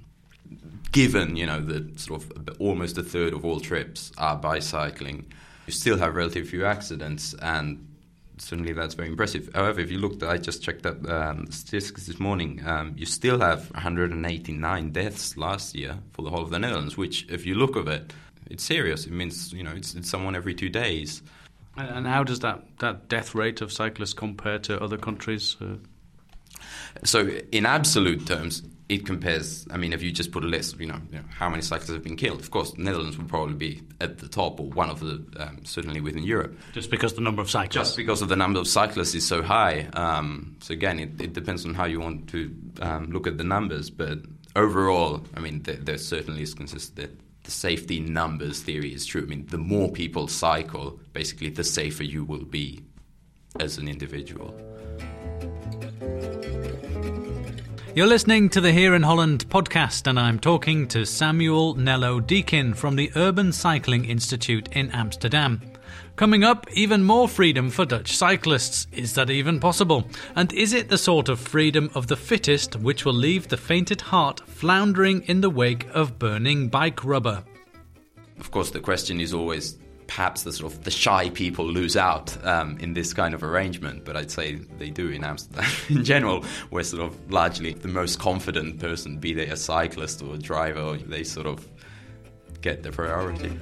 given 0.91 1.35
you 1.35 1.45
know 1.45 1.61
that 1.61 1.99
sort 1.99 2.23
of 2.23 2.49
almost 2.57 2.97
a 2.97 3.03
third 3.03 3.33
of 3.33 3.45
all 3.45 3.59
trips 3.59 4.11
are 4.17 4.35
bicycling, 4.35 5.31
you 5.67 5.73
still 5.73 5.99
have 5.99 6.15
relatively 6.15 6.49
few 6.49 6.65
accidents, 6.65 7.35
and 7.43 7.87
certainly 8.39 8.73
that's 8.73 8.95
very 8.95 9.09
impressive. 9.09 9.51
However, 9.53 9.81
if 9.81 9.91
you 9.91 9.99
look, 9.99 10.23
I 10.23 10.39
just 10.39 10.63
checked 10.63 10.87
up 10.87 11.07
um, 11.07 11.45
statistics 11.51 12.07
this 12.07 12.19
morning. 12.19 12.59
Um, 12.65 12.95
you 12.97 13.05
still 13.05 13.39
have 13.41 13.69
189 13.73 14.89
deaths 14.89 15.37
last 15.37 15.75
year 15.75 15.99
for 16.13 16.23
the 16.23 16.31
whole 16.31 16.41
of 16.41 16.49
the 16.49 16.57
Netherlands, 16.57 16.97
which, 16.97 17.27
if 17.29 17.45
you 17.45 17.53
look 17.53 17.77
at 17.77 17.87
it, 17.87 18.13
it's 18.49 18.63
serious. 18.63 19.05
It 19.05 19.11
means 19.11 19.53
you 19.53 19.61
know 19.61 19.73
it's, 19.75 19.93
it's 19.93 20.09
someone 20.09 20.35
every 20.35 20.55
two 20.55 20.69
days. 20.69 21.21
And 21.77 22.06
how 22.06 22.24
does 22.24 22.39
that, 22.39 22.62
that 22.80 23.07
death 23.07 23.33
rate 23.36 23.62
of 23.62 23.71
cyclists 23.71 24.13
compare 24.13 24.60
to 24.60 24.81
other 24.81 24.98
countries? 24.98 25.56
Uh? 25.62 25.75
So, 27.04 27.27
in 27.51 27.66
absolute 27.66 28.25
terms, 28.25 28.63
it 28.89 29.06
compares. 29.06 29.68
I 29.69 29.77
mean, 29.77 29.94
if 29.94 30.01
you 30.01 30.12
just 30.12 30.31
put 30.31 30.44
a 30.44 30.48
list, 30.48 30.80
you 30.80 30.88
know, 30.88 31.00
you 31.12 31.19
know, 31.19 31.24
how 31.30 31.48
many 31.48 31.62
cyclists 31.62 31.92
have 31.92 32.04
been 32.04 32.18
killed. 32.18 32.39
Of 32.39 32.50
course, 32.50 32.75
Netherlands 32.77 33.18
would 33.18 33.30
probably 33.30 33.54
be 33.54 33.83
at 34.01 34.18
the 34.18 34.27
top, 34.27 34.60
or 34.60 34.66
one 34.66 34.89
of 34.89 35.00
the 35.00 35.24
um, 35.38 35.63
certainly 35.63 36.01
within 36.01 36.24
Europe. 36.24 36.57
Just 36.74 36.89
because 36.89 37.13
the 37.13 37.21
number 37.21 37.42
of 37.42 37.50
cyclists. 37.50 37.89
Just 37.89 37.98
because 37.98 38.21
of 38.24 38.30
the 38.30 38.36
number 38.36 38.60
of 38.60 38.68
cyclists 38.68 39.13
is 39.13 39.25
so 39.25 39.44
high. 39.44 39.88
Um, 39.94 40.57
so 40.60 40.74
again, 40.74 41.00
it, 41.00 41.21
it, 41.21 41.33
depends 41.33 41.66
on 41.66 41.75
how 41.75 41.86
you 41.86 42.00
want 42.00 42.30
to 42.30 42.54
um, 42.81 43.12
look 43.12 43.27
at 43.27 43.38
the 43.38 43.44
numbers, 43.44 43.92
but 43.92 44.18
overall, 44.56 45.24
I 45.38 45.39
mean, 45.39 45.62
there, 45.63 45.75
there 45.75 45.98
certainly 46.00 46.42
is 46.42 46.56
consistent. 46.56 47.19
The 47.49 47.55
safety 47.55 47.99
numbers 47.99 48.61
theory 48.61 48.93
is 48.93 49.07
true. 49.07 49.23
I 49.23 49.25
mean, 49.25 49.47
the 49.47 49.57
more 49.57 49.89
people 49.89 50.27
cycle, 50.27 50.99
basically, 51.13 51.49
the 51.49 51.63
safer 51.63 52.03
you 52.03 52.23
will 52.23 52.45
be 52.45 52.83
as 53.59 53.79
an 53.79 53.87
individual. 53.87 54.53
You're 57.95 58.06
listening 58.06 58.49
to 58.49 58.61
the 58.61 58.71
Here 58.71 58.94
in 58.94 59.01
Holland 59.01 59.49
podcast, 59.49 60.06
and 60.06 60.19
I'm 60.19 60.37
talking 60.37 60.87
to 60.89 61.07
Samuel 61.07 61.73
Nello 61.73 62.19
Deakin 62.19 62.75
from 62.75 62.95
the 62.95 63.11
Urban 63.15 63.51
Cycling 63.51 64.06
Institute 64.06 64.69
in 64.73 64.91
Amsterdam. 64.91 65.59
Coming 66.15 66.43
up, 66.43 66.67
even 66.73 67.03
more 67.03 67.27
freedom 67.27 67.69
for 67.69 67.85
Dutch 67.85 68.17
cyclists. 68.17 68.87
Is 68.91 69.13
that 69.13 69.29
even 69.29 69.59
possible? 69.59 70.07
And 70.35 70.51
is 70.53 70.73
it 70.73 70.89
the 70.89 70.97
sort 70.97 71.29
of 71.29 71.39
freedom 71.39 71.89
of 71.95 72.07
the 72.07 72.17
fittest 72.17 72.75
which 72.75 73.05
will 73.05 73.13
leave 73.13 73.47
the 73.47 73.57
fainted 73.57 74.01
heart 74.01 74.41
floundering 74.47 75.21
in 75.23 75.41
the 75.41 75.49
wake 75.49 75.87
of 75.93 76.19
burning 76.19 76.67
bike 76.67 77.03
rubber? 77.05 77.43
Of 78.39 78.51
course, 78.51 78.71
the 78.71 78.79
question 78.79 79.19
is 79.19 79.33
always 79.33 79.77
perhaps 80.09 80.41
the 80.41 80.51
sort 80.51 80.73
of 80.73 80.83
the 80.83 80.91
shy 80.91 81.29
people 81.29 81.65
lose 81.65 81.95
out 81.95 82.35
um, 82.45 82.77
in 82.79 82.93
this 82.93 83.13
kind 83.13 83.33
of 83.33 83.43
arrangement, 83.43 84.03
but 84.03 84.17
I'd 84.17 84.31
say 84.31 84.55
they 84.55 84.89
do 84.89 85.09
in 85.09 85.23
Amsterdam 85.23 85.69
in 85.89 86.03
general. 86.03 86.43
We're 86.71 86.83
sort 86.83 87.03
of 87.03 87.31
largely 87.31 87.73
the 87.73 87.87
most 87.87 88.19
confident 88.19 88.79
person, 88.79 89.19
be 89.19 89.33
they 89.33 89.47
a 89.47 89.55
cyclist 89.55 90.21
or 90.23 90.33
a 90.33 90.37
driver, 90.37 90.97
they 90.97 91.23
sort 91.23 91.45
of 91.45 91.67
get 92.61 92.81
the 92.83 92.91
priority. 92.91 93.57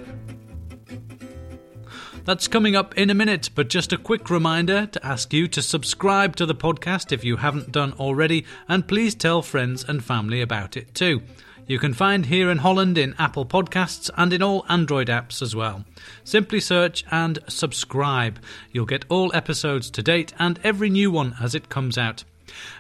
That's 2.27 2.50
coming 2.50 2.75
up 2.75 2.93
in 2.98 3.10
a 3.10 3.13
minute, 3.13 3.51
but 3.55 3.69
just 3.69 3.93
a 3.93 3.98
quick 3.98 4.29
reminder 4.29 4.86
to 4.88 5.05
ask 5.05 5.31
you 5.31 5.48
to 5.48 5.62
subscribe 5.62 6.36
to 6.36 6.46
the 6.46 6.53
podcast 6.53 7.13
if 7.13 7.24
you 7.24 7.38
haven't 7.38 7.72
done 7.72 7.93
already, 7.93 8.43
and 8.67 8.86
please 8.86 9.15
tell 9.15 9.41
friends 9.41 9.86
and 9.88 10.03
family 10.03 10.41
about 10.41 10.75
it 10.75 10.93
too. 10.93 11.22
You 11.67 11.79
can 11.79 11.93
find 11.93 12.25
Here 12.25 12.51
in 12.51 12.57
Holland 12.57 12.98
in 12.98 13.15
Apple 13.17 13.46
Podcasts 13.46 14.10
and 14.17 14.34
in 14.34 14.43
all 14.43 14.65
Android 14.67 15.07
apps 15.07 15.41
as 15.41 15.55
well. 15.55 15.86
Simply 16.25 16.60
search 16.60 17.05
and 17.10 17.39
subscribe. 17.48 18.39
You'll 18.74 18.86
get 18.86 19.05
all 19.07 19.34
episodes 19.34 19.89
to 19.91 20.03
date 20.03 20.34
and 20.38 20.60
every 20.65 20.89
new 20.89 21.10
one 21.10 21.38
as 21.39 21.55
it 21.55 21.69
comes 21.69 21.98
out. 21.98 22.25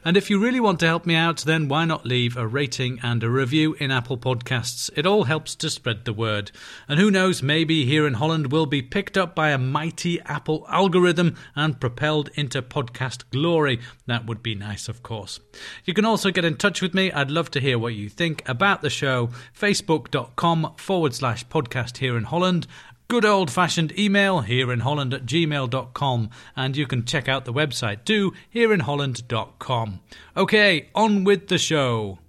And 0.03 0.17
if 0.17 0.29
you 0.29 0.39
really 0.39 0.59
want 0.59 0.79
to 0.79 0.85
help 0.85 1.05
me 1.05 1.15
out, 1.15 1.39
then 1.39 1.67
why 1.67 1.85
not 1.85 2.05
leave 2.05 2.37
a 2.37 2.47
rating 2.47 2.99
and 3.03 3.23
a 3.23 3.29
review 3.29 3.75
in 3.75 3.91
Apple 3.91 4.17
Podcasts? 4.17 4.89
It 4.95 5.05
all 5.05 5.25
helps 5.25 5.55
to 5.55 5.69
spread 5.69 6.05
the 6.05 6.13
word. 6.13 6.51
And 6.87 6.99
who 6.99 7.11
knows, 7.11 7.43
maybe 7.43 7.85
here 7.85 8.07
in 8.07 8.15
Holland 8.15 8.51
we'll 8.51 8.65
be 8.65 8.81
picked 8.81 9.17
up 9.17 9.35
by 9.35 9.49
a 9.49 9.57
mighty 9.57 10.21
Apple 10.21 10.65
algorithm 10.69 11.35
and 11.55 11.79
propelled 11.79 12.29
into 12.35 12.61
podcast 12.61 13.23
glory. 13.31 13.79
That 14.05 14.25
would 14.25 14.41
be 14.41 14.55
nice, 14.55 14.87
of 14.87 15.03
course. 15.03 15.39
You 15.85 15.93
can 15.93 16.05
also 16.05 16.31
get 16.31 16.45
in 16.45 16.55
touch 16.55 16.81
with 16.81 16.93
me. 16.93 17.11
I'd 17.11 17.31
love 17.31 17.51
to 17.51 17.59
hear 17.59 17.77
what 17.77 17.93
you 17.93 18.09
think 18.09 18.47
about 18.47 18.81
the 18.81 18.89
show. 18.89 19.29
Facebook.com 19.59 20.73
forward 20.77 21.13
slash 21.13 21.45
podcast 21.47 21.97
here 21.97 22.17
in 22.17 22.25
Holland 22.25 22.67
good 23.07 23.25
old 23.25 23.49
fashioned 23.49 23.97
email 23.97 24.41
here 24.41 24.71
in 24.71 24.81
Holland 24.81 25.13
at 25.13 25.25
gmail.com. 25.25 26.29
And 26.55 26.77
you 26.77 26.87
can 26.87 27.05
check 27.05 27.27
out 27.27 27.45
the 27.45 27.53
website 27.53 28.05
too, 28.05 28.33
hereinholland.com. 28.53 29.99
Okay, 30.35 30.89
on 30.93 31.23
with 31.23 31.47
the 31.47 31.57
show. 31.57 32.19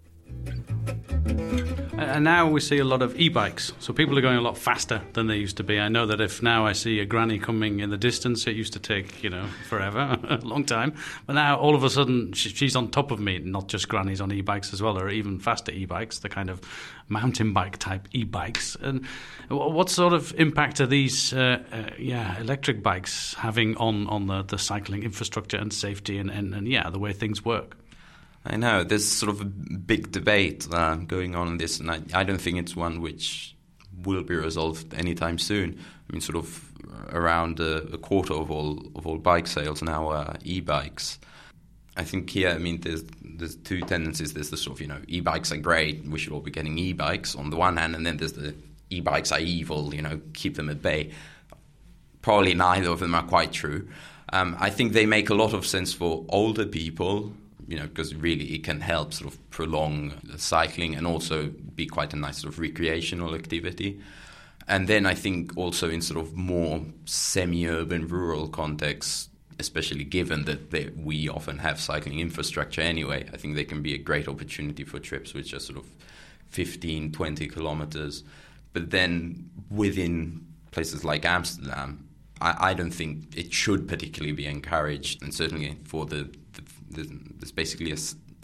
And 1.99 2.23
now 2.23 2.49
we 2.49 2.61
see 2.61 2.79
a 2.79 2.85
lot 2.85 3.03
of 3.03 3.19
e-bikes, 3.19 3.73
so 3.81 3.93
people 3.93 4.17
are 4.17 4.21
going 4.21 4.37
a 4.37 4.41
lot 4.41 4.57
faster 4.57 5.03
than 5.15 5.27
they 5.27 5.37
used 5.37 5.57
to 5.57 5.65
be. 5.65 5.81
I 5.81 5.89
know 5.89 6.07
that 6.07 6.21
if 6.21 6.41
now 6.41 6.65
I 6.65 6.73
see 6.73 7.01
a 7.01 7.05
granny 7.05 7.41
coming 7.41 7.81
in 7.81 7.91
the 7.91 7.97
distance, 7.97 8.47
it 8.47 8.55
used 8.55 8.73
to 8.75 8.79
take 8.79 9.25
you 9.25 9.31
know 9.31 9.47
forever, 9.69 10.17
a 10.29 10.37
long 10.37 10.65
time, 10.65 10.95
but 11.27 11.33
now 11.33 11.59
all 11.59 11.75
of 11.75 11.83
a 11.83 11.91
sudden 11.91 12.33
she's 12.35 12.77
on 12.77 12.93
top 12.93 13.11
of 13.11 13.19
me. 13.19 13.39
Not 13.41 13.67
just 13.67 13.89
grannies 13.89 14.21
on 14.21 14.31
e-bikes 14.33 14.73
as 14.73 14.81
well, 14.81 14.97
or 14.97 15.09
even 15.09 15.41
faster 15.41 15.73
e-bikes, 15.73 16.21
the 16.21 16.29
kind 16.29 16.51
of 16.51 16.61
mountain 17.09 17.53
bike 17.53 17.79
type 17.79 18.07
e-bikes. 18.13 18.77
And 18.77 19.05
what 19.49 19.91
sort 19.91 20.13
of 20.13 20.33
impact 20.39 20.81
are 20.81 20.87
these, 20.87 21.33
uh, 21.33 21.65
uh, 21.73 21.91
yeah, 21.99 22.39
electric 22.39 22.81
bikes 22.81 23.35
having 23.35 23.77
on 23.77 24.07
on 24.07 24.29
the, 24.29 24.43
the 24.43 24.59
cycling 24.59 25.03
infrastructure 25.03 25.57
and 25.57 25.73
safety 25.73 26.19
and, 26.19 26.31
and, 26.31 26.55
and 26.55 26.69
yeah, 26.69 26.91
the 26.91 26.99
way 27.01 27.13
things 27.13 27.45
work? 27.45 27.77
I 28.49 28.57
know 28.57 28.83
there's 28.83 29.07
sort 29.07 29.31
of 29.31 29.43
a 29.43 29.45
big 29.45 30.11
debate 30.11 30.67
uh, 30.73 30.97
going 30.97 31.35
on 31.35 31.49
in 31.49 31.59
this, 31.59 31.81
and 31.81 31.91
I, 31.91 32.01
I, 32.15 32.25
don't 32.25 32.41
think 32.41 32.57
it's 32.57 32.75
one 32.75 33.03
which 33.03 33.55
will 34.05 34.23
be 34.23 34.35
resolved 34.35 34.95
anytime 34.95 35.39
soon. 35.39 35.79
I 35.79 36.13
mean, 36.13 36.23
sort 36.23 36.37
of 36.37 36.73
around 37.13 37.61
a, 37.61 37.83
a 37.93 37.99
quarter 37.99 38.33
of 38.33 38.51
all 38.51 38.83
of 38.97 39.07
all 39.07 39.19
bike 39.19 39.47
sales 39.47 39.83
now 39.83 40.09
are 40.09 40.37
e-bikes. 40.45 41.19
I 41.99 42.05
think 42.05 42.31
here, 42.31 42.49
I 42.49 42.59
mean, 42.59 42.81
there's 42.81 43.05
there's 43.23 43.57
two 43.57 43.83
tendencies. 43.83 44.33
There's 44.33 44.49
the 44.49 44.57
sort 44.57 44.79
of 44.79 44.81
you 44.81 44.89
know 44.89 45.01
e-bikes 45.09 45.53
are 45.53 45.59
great, 45.59 46.05
we 46.07 46.19
should 46.19 46.33
all 46.33 46.41
be 46.41 46.51
getting 46.51 46.79
e-bikes 46.79 47.35
on 47.35 47.51
the 47.51 47.57
one 47.57 47.77
hand, 47.77 47.95
and 47.95 48.07
then 48.07 48.17
there's 48.17 48.33
the 48.33 48.55
e-bikes 48.89 49.31
are 49.31 49.41
evil, 49.41 49.95
you 49.95 50.01
know, 50.01 50.19
keep 50.33 50.57
them 50.57 50.71
at 50.71 50.81
bay. 50.81 51.13
Probably 52.23 52.55
neither 52.55 52.89
of 52.89 53.01
them 53.01 53.15
are 53.15 53.23
quite 53.25 53.53
true. 53.53 53.89
Um, 54.33 54.57
I 54.59 54.71
think 54.71 54.93
they 54.93 55.05
make 55.05 55.29
a 55.29 55.35
lot 55.35 55.53
of 55.53 55.67
sense 55.67 55.93
for 55.93 56.25
older 56.31 56.65
people 56.65 57.33
you 57.69 57.79
know, 57.79 57.87
because 57.87 58.15
really 58.15 58.47
it 58.55 58.65
can 58.65 58.81
help 58.81 59.13
sort 59.13 59.33
of 59.33 59.51
prolong 59.51 60.15
cycling 60.39 60.95
and 60.95 61.07
also 61.07 61.49
be 61.75 61.87
quite 61.87 62.15
a 62.15 62.17
nice 62.17 62.41
sort 62.41 62.55
of 62.55 62.59
recreational 62.59 63.35
activity. 63.35 64.01
And 64.67 64.89
then 64.89 65.05
I 65.05 65.15
think 65.15 65.55
also 65.57 65.91
in 65.91 66.01
sort 66.01 66.19
of 66.19 66.35
more 66.35 66.81
semi-urban 67.05 68.09
rural 68.09 68.49
contexts, 68.49 69.29
especially 69.59 70.05
given 70.05 70.47
that 70.47 70.71
they, 70.71 70.89
we 70.97 71.29
often 71.29 71.59
have 71.59 71.79
cycling 71.79 72.21
infrastructure 72.21 72.81
anyway, 72.81 73.29
I 73.35 73.37
think 73.37 73.55
they 73.55 73.65
can 73.65 73.83
be 73.83 73.95
a 73.95 73.99
great 73.99 74.29
opportunity 74.29 74.85
for 74.85 74.99
trips 74.99 75.35
which 75.35 75.53
are 75.53 75.61
sort 75.61 75.79
of 75.79 75.87
15, 76.49 77.13
20 77.13 77.49
kilometers. 77.49 78.25
But 78.73 78.91
then 78.91 79.51
within 79.71 80.47
places 80.71 81.05
like 81.05 81.27
Amsterdam, 81.27 82.08
I, 82.41 82.71
I 82.71 82.75
don't 82.75 82.91
think 82.91 83.37
it 83.37 83.53
should 83.53 83.89
particularly 83.89 84.33
be 84.33 84.47
encouraged, 84.47 85.23
and 85.23 85.35
certainly 85.35 85.77
for 85.85 86.07
the 86.07 86.31
there's 86.91 87.53
basically 87.53 87.93
a, 87.93 87.99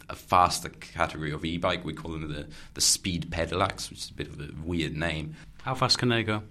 a, 0.09 0.15
faster 0.15 0.69
category 0.69 1.31
of 1.31 1.43
e-bike. 1.43 1.83
We 1.83 1.93
call 1.93 2.11
them 2.11 2.31
the, 2.31 2.47
the 2.75 2.81
speed 2.81 3.31
pedelecs, 3.31 3.89
which 3.89 3.99
is 3.99 4.09
a 4.11 4.13
bit 4.13 4.27
of 4.27 4.39
a 4.39 4.49
weird 4.63 4.95
name. 4.95 5.35
How 5.63 5.73
fast 5.73 5.97
can 5.97 6.09
they 6.09 6.23
go? 6.23 6.43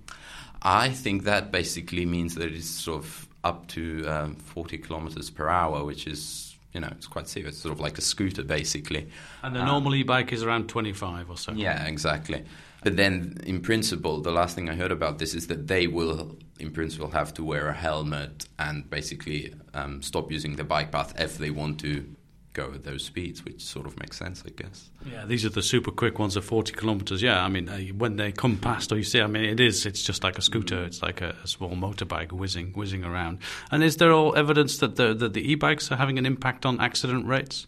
I 0.62 0.88
think 0.88 1.24
that 1.24 1.52
basically 1.52 2.04
means 2.04 2.34
that 2.34 2.52
it's 2.52 2.68
sort 2.68 3.04
of 3.04 3.28
up 3.44 3.68
to 3.68 4.04
um, 4.08 4.36
40 4.36 4.78
kilometers 4.78 5.30
per 5.30 5.48
hour, 5.48 5.84
which 5.84 6.06
is 6.06 6.56
you 6.72 6.80
know 6.80 6.88
it's 6.92 7.06
quite 7.06 7.28
serious. 7.28 7.54
It's 7.54 7.62
sort 7.62 7.74
of 7.74 7.80
like 7.80 7.98
a 7.98 8.02
scooter 8.02 8.42
basically. 8.42 9.08
And 9.42 9.54
the 9.54 9.60
um, 9.60 9.66
normal 9.66 9.94
e-bike 9.94 10.32
is 10.32 10.42
around 10.42 10.68
25 10.68 11.30
or 11.30 11.36
so. 11.36 11.52
Yeah, 11.52 11.86
exactly. 11.86 12.44
But 12.82 12.96
then, 12.96 13.38
in 13.46 13.62
principle, 13.62 14.20
the 14.20 14.30
last 14.30 14.54
thing 14.54 14.68
I 14.68 14.74
heard 14.74 14.92
about 14.92 15.18
this 15.18 15.34
is 15.34 15.46
that 15.46 15.68
they 15.68 15.86
will, 15.86 16.36
in 16.58 16.70
principle, 16.70 17.10
have 17.10 17.34
to 17.34 17.44
wear 17.44 17.68
a 17.68 17.74
helmet 17.74 18.46
and 18.58 18.88
basically 18.88 19.54
um, 19.72 20.02
stop 20.02 20.30
using 20.30 20.56
the 20.56 20.64
bike 20.64 20.92
path 20.92 21.14
if 21.18 21.38
they 21.38 21.50
want 21.50 21.80
to 21.80 22.06
go 22.54 22.70
at 22.72 22.84
those 22.84 23.04
speeds, 23.04 23.44
which 23.44 23.62
sort 23.62 23.84
of 23.84 23.98
makes 23.98 24.16
sense, 24.16 24.42
I 24.46 24.50
guess. 24.50 24.88
Yeah, 25.04 25.26
these 25.26 25.44
are 25.44 25.50
the 25.50 25.62
super 25.62 25.90
quick 25.90 26.18
ones 26.18 26.36
at 26.36 26.44
40 26.44 26.72
kilometers. 26.72 27.20
Yeah, 27.20 27.44
I 27.44 27.48
mean, 27.48 27.68
uh, 27.68 27.78
when 27.98 28.16
they 28.16 28.30
come 28.30 28.56
past, 28.56 28.92
or 28.92 28.96
you 28.96 29.02
see, 29.02 29.20
I 29.20 29.26
mean, 29.26 29.44
it 29.44 29.60
is, 29.60 29.84
it's 29.84 30.02
just 30.02 30.22
like 30.22 30.38
a 30.38 30.42
scooter. 30.42 30.84
It's 30.84 31.02
like 31.02 31.20
a, 31.20 31.34
a, 31.42 31.48
small 31.48 31.70
motorbike 31.70 32.30
whizzing, 32.30 32.72
whizzing 32.72 33.04
around. 33.04 33.40
And 33.72 33.82
is 33.82 33.96
there 33.96 34.12
all 34.12 34.36
evidence 34.36 34.78
that 34.78 34.94
the, 34.96 35.12
that 35.14 35.32
the 35.32 35.50
e-bikes 35.50 35.90
are 35.90 35.96
having 35.96 36.16
an 36.16 36.26
impact 36.26 36.64
on 36.64 36.80
accident 36.80 37.26
rates? 37.26 37.66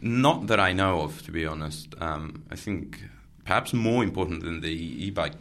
Not 0.00 0.46
that 0.46 0.58
I 0.58 0.72
know 0.72 1.02
of, 1.02 1.22
to 1.26 1.30
be 1.30 1.46
honest. 1.46 1.94
Um, 2.00 2.44
I 2.50 2.56
think 2.56 3.02
perhaps 3.44 3.74
more 3.74 4.02
important 4.02 4.42
than 4.42 4.60
the 4.60 4.72
e-bike 4.72 5.34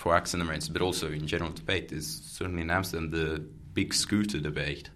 for 0.00 0.16
accident 0.16 0.72
but 0.72 0.80
also 0.80 1.12
in 1.12 1.26
general 1.26 1.52
debate, 1.52 1.92
is 1.92 2.22
certainly 2.24 2.62
in 2.62 2.70
Amsterdam 2.70 3.10
the 3.10 3.38
big 3.74 3.92
scooter 3.92 4.40
debate. 4.40 4.88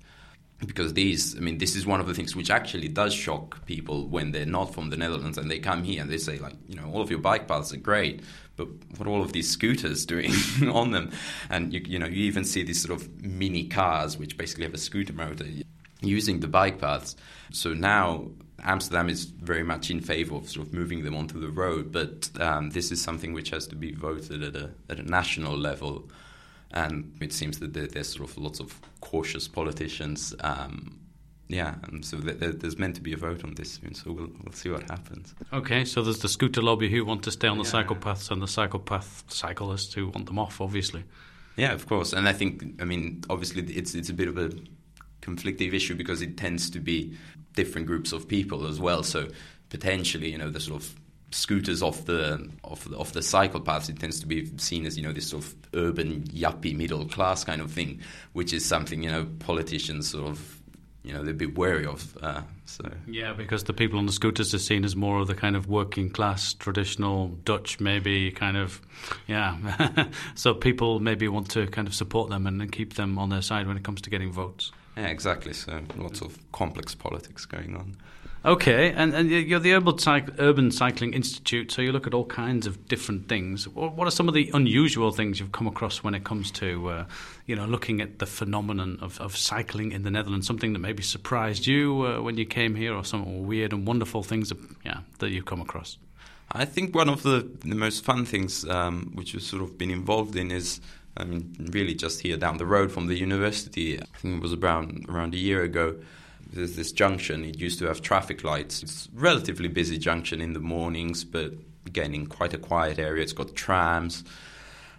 Because 0.65 0.95
these, 0.95 1.37
I 1.37 1.41
mean, 1.41 1.59
this 1.59 1.77
is 1.77 1.85
one 1.85 2.01
of 2.01 2.07
the 2.07 2.15
things 2.15 2.35
which 2.35 2.49
actually 2.49 2.89
does 2.89 3.13
shock 3.13 3.67
people 3.67 4.09
when 4.09 4.33
they're 4.33 4.47
not 4.47 4.73
from 4.73 4.89
the 4.89 4.97
Netherlands 4.97 5.37
and 5.37 5.51
they 5.51 5.59
come 5.59 5.85
here 5.85 6.01
and 6.01 6.11
they 6.11 6.17
say, 6.17 6.39
like, 6.39 6.55
you 6.67 6.77
know, 6.77 6.91
all 6.91 7.03
of 7.03 7.11
your 7.11 7.19
bike 7.19 7.47
paths 7.47 7.71
are 7.75 7.77
great, 7.77 8.23
but 8.57 8.67
what 8.97 9.07
are 9.07 9.11
all 9.11 9.21
of 9.21 9.35
these 9.35 9.51
scooters 9.51 10.07
doing 10.15 10.33
on 10.73 10.93
them? 10.93 11.11
And 11.51 11.75
you, 11.75 11.83
you 11.85 11.99
know, 11.99 12.07
you 12.07 12.25
even 12.25 12.45
see 12.45 12.63
these 12.63 12.81
sort 12.81 12.99
of 12.99 13.23
mini 13.23 13.65
cars 13.67 14.17
which 14.17 14.39
basically 14.39 14.65
have 14.65 14.73
a 14.73 14.79
scooter 14.79 15.13
motor 15.13 15.45
using 16.01 16.41
the 16.41 16.49
bike 16.49 16.81
paths. 16.81 17.15
So 17.53 17.75
now 17.75 18.31
Amsterdam 18.65 19.09
is 19.09 19.25
very 19.25 19.63
much 19.63 19.91
in 19.91 20.01
favor 20.01 20.37
of 20.37 20.49
sort 20.49 20.67
of 20.67 20.73
moving 20.73 21.05
them 21.05 21.15
onto 21.15 21.39
the 21.39 21.51
road, 21.51 21.93
but 21.93 22.31
um, 22.41 22.71
this 22.71 22.91
is 22.91 23.01
something 23.01 23.33
which 23.33 23.51
has 23.51 23.67
to 23.69 23.77
be 23.77 23.93
voted 23.93 24.43
at 24.43 24.57
a, 24.57 24.71
at 24.89 24.99
a 24.99 25.03
national 25.03 25.57
level. 25.57 26.09
And 26.71 27.15
it 27.21 27.33
seems 27.33 27.61
that 27.61 27.75
there, 27.75 27.87
there's 27.87 28.09
sort 28.09 28.29
of 28.29 28.39
lots 28.39 28.61
of 28.61 28.81
cautious 29.01 29.47
politicians. 29.47 30.35
Um, 30.41 30.99
yeah, 31.49 31.75
and 31.85 32.05
so 32.05 32.17
there's 32.17 32.79
meant 32.79 32.95
to 32.97 33.03
be 33.03 33.13
a 33.13 33.19
vote 33.19 33.45
on 33.45 33.55
this 33.55 33.75
soon, 33.75 33.95
so 33.95 34.13
we'll, 34.13 34.31
we'll 34.43 34.53
see 34.53 34.71
what 34.71 34.89
happens. 34.91 35.35
Okay, 35.53 35.85
so 35.85 36.03
there's 36.03 36.21
the 36.21 36.29
scooter 36.29 36.63
lobby 36.63 36.89
who 36.89 37.05
want 37.05 37.23
to 37.25 37.31
stay 37.31 37.49
on 37.49 37.59
the 37.59 37.65
yeah. 37.65 37.71
cycle 37.71 37.97
paths, 37.97 38.31
and 38.31 38.41
the 38.41 38.49
cycle 38.49 38.81
path 38.81 39.25
cyclists 39.29 39.93
who 39.93 40.09
want 40.09 40.27
them 40.27 40.39
off, 40.39 40.61
obviously. 40.61 41.05
Yeah, 41.57 41.73
of 41.73 41.87
course, 41.87 42.15
and 42.15 42.27
I 42.27 42.33
think, 42.33 42.81
I 42.81 42.85
mean, 42.85 43.23
obviously, 43.29 43.63
it's 43.63 43.95
it's 43.95 44.09
a 44.09 44.15
bit 44.15 44.27
of 44.27 44.39
a 44.39 44.51
conflictive 45.25 45.73
issue 45.73 45.95
because 45.95 46.23
it 46.23 46.37
tends 46.37 46.71
to 46.71 46.81
be 46.81 47.17
different 47.55 47.87
groups 47.87 48.13
of 48.13 48.29
people 48.29 48.67
as 48.67 48.81
well. 48.81 49.03
So 49.03 49.29
potentially, 49.71 50.31
you 50.31 50.39
know, 50.39 50.51
the 50.51 50.61
sort 50.61 50.83
of 50.83 50.95
scooters 51.31 51.83
off 51.83 52.05
the 52.05 52.49
off 52.63 52.85
the, 52.85 52.97
off 52.97 53.13
the 53.13 53.23
cycle 53.23 53.61
paths, 53.61 53.89
it 53.89 53.99
tends 53.99 54.21
to 54.21 54.27
be 54.27 54.51
seen 54.59 54.87
as 54.87 54.97
you 54.97 55.03
know 55.03 55.13
this 55.13 55.29
sort 55.29 55.45
of 55.45 55.55
urban 55.75 56.23
yuppie 56.25 56.77
middle 56.77 57.05
class 57.07 57.45
kind 57.45 57.61
of 57.61 57.71
thing, 57.71 58.01
which 58.33 58.53
is 58.53 58.65
something 58.65 59.03
you 59.03 59.11
know 59.11 59.27
politicians 59.41 60.09
sort 60.11 60.29
of 60.29 60.61
you 61.03 61.13
know 61.13 61.23
they'd 61.23 61.39
be 61.39 61.47
wary 61.47 61.87
of. 61.87 62.17
Uh, 62.23 62.43
so 62.65 62.91
yeah, 63.07 63.33
because 63.33 63.65
the 63.65 63.73
people 63.73 63.99
on 63.99 64.07
the 64.07 64.13
scooters 64.13 64.55
are 64.55 64.59
seen 64.59 64.85
as 64.85 64.97
more 64.97 65.21
of 65.21 65.27
the 65.27 65.35
kind 65.35 65.57
of 65.57 65.69
working 65.69 66.09
class, 66.09 66.55
traditional 66.55 67.29
Dutch, 67.45 67.81
maybe 67.81 68.31
kind 68.31 68.57
of 68.57 68.81
yeah. 69.27 70.07
so 70.35 70.55
people 70.55 71.01
maybe 71.01 71.29
want 71.29 71.51
to 71.51 71.67
kind 71.67 71.89
of 71.89 71.95
support 71.95 72.31
them 72.31 72.47
and, 72.47 72.61
and 72.63 72.73
keep 72.73 72.95
them 72.95 73.19
on 73.19 73.29
their 73.29 73.43
side 73.43 73.67
when 73.67 73.77
it 73.77 73.85
comes 73.85 74.01
to 74.03 74.11
getting 74.11 74.33
votes. 74.33 74.73
Yeah, 74.97 75.07
exactly. 75.07 75.53
So 75.53 75.81
lots 75.97 76.21
of 76.21 76.39
complex 76.53 76.95
politics 76.95 77.47
going 77.47 77.77
on. 77.77 77.97
Okay, 78.47 78.93
and, 78.93 79.15
and 79.15 79.31
you're 79.31 79.59
the 79.59 79.73
Urban, 79.73 79.97
Urban 80.39 80.71
Cycling 80.71 81.15
Institute, 81.15 81.73
so 81.73 81.81
you 81.81 81.93
look 81.93 82.07
at 82.07 82.13
all 82.13 82.27
kinds 82.27 82.67
of 82.67 82.87
different 82.89 83.27
things. 83.27 83.67
What 83.67 84.07
are 84.07 84.11
some 84.11 84.29
of 84.29 84.35
the 84.35 84.51
unusual 84.53 85.13
things 85.13 85.41
you've 85.41 85.53
come 85.53 85.67
across 85.67 86.03
when 86.03 86.15
it 86.15 86.25
comes 86.25 86.51
to, 86.51 86.91
uh, 86.91 87.05
you 87.47 87.57
know, 87.57 87.65
looking 87.65 88.03
at 88.03 88.19
the 88.19 88.27
phenomenon 88.27 88.99
of, 89.01 89.19
of 89.19 89.35
cycling 89.35 89.93
in 89.93 90.03
the 90.03 90.11
Netherlands? 90.11 90.47
Something 90.47 90.75
that 90.75 90.81
maybe 90.81 91.03
surprised 91.03 91.67
you 91.67 92.07
uh, 92.07 92.21
when 92.21 92.37
you 92.37 92.45
came 92.45 92.75
here, 92.75 92.95
or 92.95 93.03
some 93.03 93.47
weird 93.47 93.73
and 93.73 93.87
wonderful 93.87 94.23
things, 94.23 94.51
that, 94.51 94.59
yeah, 94.85 94.99
that 95.21 95.31
you've 95.31 95.47
come 95.47 95.63
across? 95.63 95.97
I 96.53 96.67
think 96.67 96.95
one 96.95 97.09
of 97.09 97.23
the, 97.23 97.49
the 97.61 97.75
most 97.75 98.05
fun 98.05 98.27
things 98.27 98.69
um, 98.69 99.13
which 99.15 99.33
we've 99.33 99.43
sort 99.43 99.63
of 99.63 99.79
been 99.79 99.91
involved 99.91 100.37
in 100.37 100.51
is 100.51 100.83
I 101.17 101.25
mean, 101.25 101.55
really 101.73 101.95
just 101.95 102.21
here 102.21 102.37
down 102.37 102.59
the 102.59 102.67
road 102.67 102.91
from 102.91 103.07
the 103.07 103.15
university. 103.15 104.01
I 104.01 104.05
think 104.17 104.37
it 104.37 104.43
was 104.43 104.53
around 104.53 105.07
around 105.09 105.35
a 105.35 105.39
year 105.39 105.63
ago. 105.63 105.97
There's 106.53 106.77
this 106.77 106.93
junction. 106.93 107.45
It 107.45 107.59
used 107.59 107.79
to 107.81 107.87
have 107.87 108.03
traffic 108.03 108.45
lights. 108.45 108.83
It's 108.83 109.09
relatively 109.15 109.69
busy 109.69 109.99
junction 109.99 110.41
in 110.41 110.53
the 110.53 110.61
mornings, 110.61 111.25
but 111.25 111.53
again 111.87 112.15
in 112.15 112.27
quite 112.27 112.55
a 112.55 112.59
quiet 112.59 112.99
area. 112.99 113.23
It's 113.23 113.33
got 113.33 113.55
trams. 113.55 114.25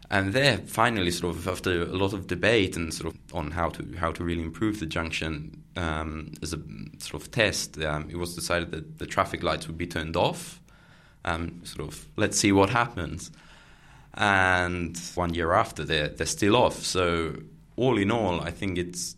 And 0.10 0.34
there, 0.34 0.60
finally, 0.60 1.10
sort 1.12 1.36
of 1.36 1.48
after 1.48 1.82
a 1.82 1.86
lot 1.86 2.14
of 2.14 2.28
debate 2.28 2.78
and 2.78 2.94
sort 2.94 3.14
of 3.14 3.36
on 3.36 3.52
how 3.52 3.70
to 3.70 3.98
how 3.98 4.12
to 4.12 4.24
really 4.24 4.44
improve 4.44 4.80
the 4.80 4.86
junction 4.86 5.64
um, 5.76 6.32
as 6.42 6.54
a 6.54 6.60
sort 7.00 7.24
of 7.24 7.32
test, 7.32 7.82
um, 7.82 8.08
it 8.10 8.16
was 8.16 8.36
decided 8.36 8.72
that 8.72 9.00
the 9.00 9.06
traffic 9.06 9.44
lights 9.44 9.68
would 9.68 9.78
be 9.78 9.88
turned 9.88 10.16
off. 10.16 10.62
Um, 11.26 11.62
sort 11.66 11.90
of, 11.90 12.06
let's 12.18 12.38
see 12.38 12.52
what 12.52 12.70
happens 12.70 13.32
and 14.16 14.98
one 15.16 15.34
year 15.34 15.54
after 15.54 15.84
they're 15.84 16.10
they're 16.10 16.26
still 16.26 16.56
off. 16.56 16.84
So 16.84 17.36
all 17.76 17.98
in 17.98 18.12
all, 18.12 18.42
I 18.42 18.52
think 18.52 18.78
it's 18.78 19.16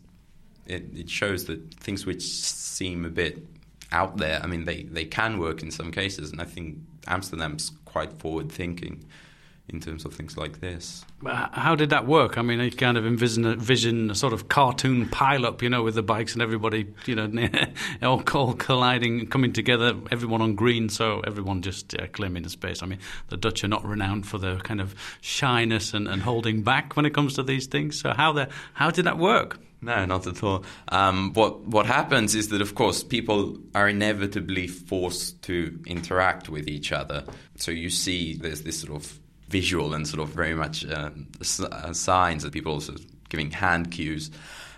it, 0.66 0.84
it 0.94 1.10
shows 1.10 1.46
that 1.46 1.74
things 1.74 2.04
which 2.04 2.22
seem 2.22 3.04
a 3.04 3.08
bit 3.08 3.46
out 3.90 4.18
there, 4.18 4.40
I 4.42 4.46
mean, 4.46 4.64
they, 4.64 4.82
they 4.82 5.06
can 5.06 5.38
work 5.38 5.62
in 5.62 5.70
some 5.70 5.90
cases, 5.90 6.30
and 6.30 6.40
I 6.40 6.44
think 6.44 6.78
Amsterdam's 7.06 7.72
quite 7.86 8.12
forward 8.20 8.52
thinking 8.52 9.04
in 9.68 9.80
terms 9.80 10.04
of 10.04 10.14
things 10.14 10.36
like 10.36 10.60
this. 10.60 11.04
How 11.26 11.74
did 11.74 11.90
that 11.90 12.06
work? 12.06 12.38
I 12.38 12.42
mean, 12.42 12.60
you 12.60 12.70
kind 12.70 12.96
of 12.96 13.06
envision 13.06 13.44
a, 13.44 13.54
vision 13.56 14.10
a 14.10 14.14
sort 14.14 14.32
of 14.32 14.48
cartoon 14.48 15.08
pile-up, 15.08 15.62
you 15.62 15.68
know, 15.68 15.82
with 15.82 15.94
the 15.94 16.02
bikes 16.02 16.32
and 16.32 16.40
everybody, 16.40 16.86
you 17.04 17.14
know, 17.14 17.48
all, 18.02 18.22
all 18.34 18.54
colliding, 18.54 19.26
coming 19.26 19.52
together, 19.52 19.94
everyone 20.10 20.40
on 20.40 20.54
green, 20.54 20.88
so 20.88 21.20
everyone 21.20 21.60
just 21.60 21.94
uh, 21.94 22.06
claiming 22.12 22.44
the 22.44 22.50
space. 22.50 22.82
I 22.82 22.86
mean, 22.86 23.00
the 23.28 23.36
Dutch 23.36 23.62
are 23.62 23.68
not 23.68 23.84
renowned 23.84 24.26
for 24.26 24.38
their 24.38 24.56
kind 24.56 24.80
of 24.80 24.94
shyness 25.20 25.92
and, 25.92 26.08
and 26.08 26.22
holding 26.22 26.62
back 26.62 26.96
when 26.96 27.04
it 27.04 27.12
comes 27.12 27.34
to 27.34 27.42
these 27.42 27.66
things. 27.66 28.00
So 28.00 28.12
how 28.14 28.32
the, 28.32 28.48
how 28.72 28.90
did 28.90 29.04
that 29.04 29.18
work? 29.18 29.58
No, 29.80 30.04
not 30.06 30.26
at 30.26 30.42
all. 30.42 30.64
Um, 30.88 31.32
what 31.34 31.60
what 31.60 31.86
happens 31.86 32.34
is 32.34 32.48
that, 32.48 32.60
of 32.60 32.74
course, 32.74 33.04
people 33.04 33.58
are 33.76 33.88
inevitably 33.88 34.66
forced 34.66 35.40
to 35.42 35.78
interact 35.86 36.48
with 36.48 36.66
each 36.66 36.90
other. 36.90 37.22
So 37.56 37.70
you 37.70 37.88
see, 37.88 38.34
there's 38.34 38.62
this 38.62 38.80
sort 38.80 38.96
of 38.96 39.20
visual 39.48 39.94
and 39.94 40.06
sort 40.06 40.20
of 40.20 40.28
very 40.28 40.54
much 40.54 40.84
uh, 40.86 41.10
uh 41.40 41.92
signs 41.92 42.42
that 42.42 42.52
people 42.52 42.72
also 42.72 42.94
giving 43.28 43.50
hand 43.50 43.90
cues. 43.90 44.30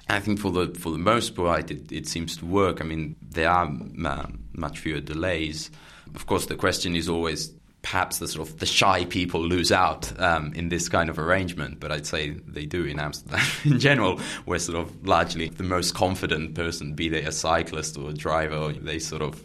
And 0.09 0.17
I 0.17 0.21
think 0.21 0.41
for 0.41 0.51
the 0.51 0.75
for 0.79 0.91
the 0.91 0.99
most 0.99 1.35
part, 1.37 1.71
it, 1.71 1.93
it 1.93 2.09
seems 2.09 2.37
to 2.39 2.47
work. 2.47 2.81
I 2.81 2.85
mean, 2.85 3.17
there 3.23 3.49
are 3.49 3.71
uh, 4.05 4.27
much 4.53 4.79
fewer 4.79 5.01
delays. 5.01 5.71
Of 6.15 6.27
course, 6.27 6.47
the 6.47 6.57
question 6.57 6.97
is 6.97 7.09
always 7.09 7.53
perhaps 7.83 8.19
the 8.19 8.29
sort 8.29 8.49
of 8.49 8.59
the 8.59 8.67
shy 8.67 9.05
people 9.07 9.41
lose 9.41 9.73
out 9.73 10.19
um, 10.21 10.53
in 10.55 10.69
this 10.69 10.89
kind 10.89 11.09
of 11.09 11.19
arrangement, 11.19 11.81
but 11.81 11.91
I'd 11.91 12.07
say 12.07 12.31
they 12.31 12.67
do 12.67 12.85
in 12.85 12.99
Amsterdam 12.99 13.45
in 13.65 13.79
general, 13.79 14.19
where 14.45 14.59
sort 14.59 14.79
of 14.79 15.07
largely 15.07 15.49
the 15.49 15.63
most 15.63 15.95
confident 15.95 16.55
person, 16.55 16.95
be 16.95 17.09
they 17.09 17.23
a 17.23 17.33
cyclist 17.33 17.97
or 17.97 18.11
a 18.11 18.13
driver, 18.13 18.73
they 18.73 18.99
sort 18.99 19.23
of 19.23 19.43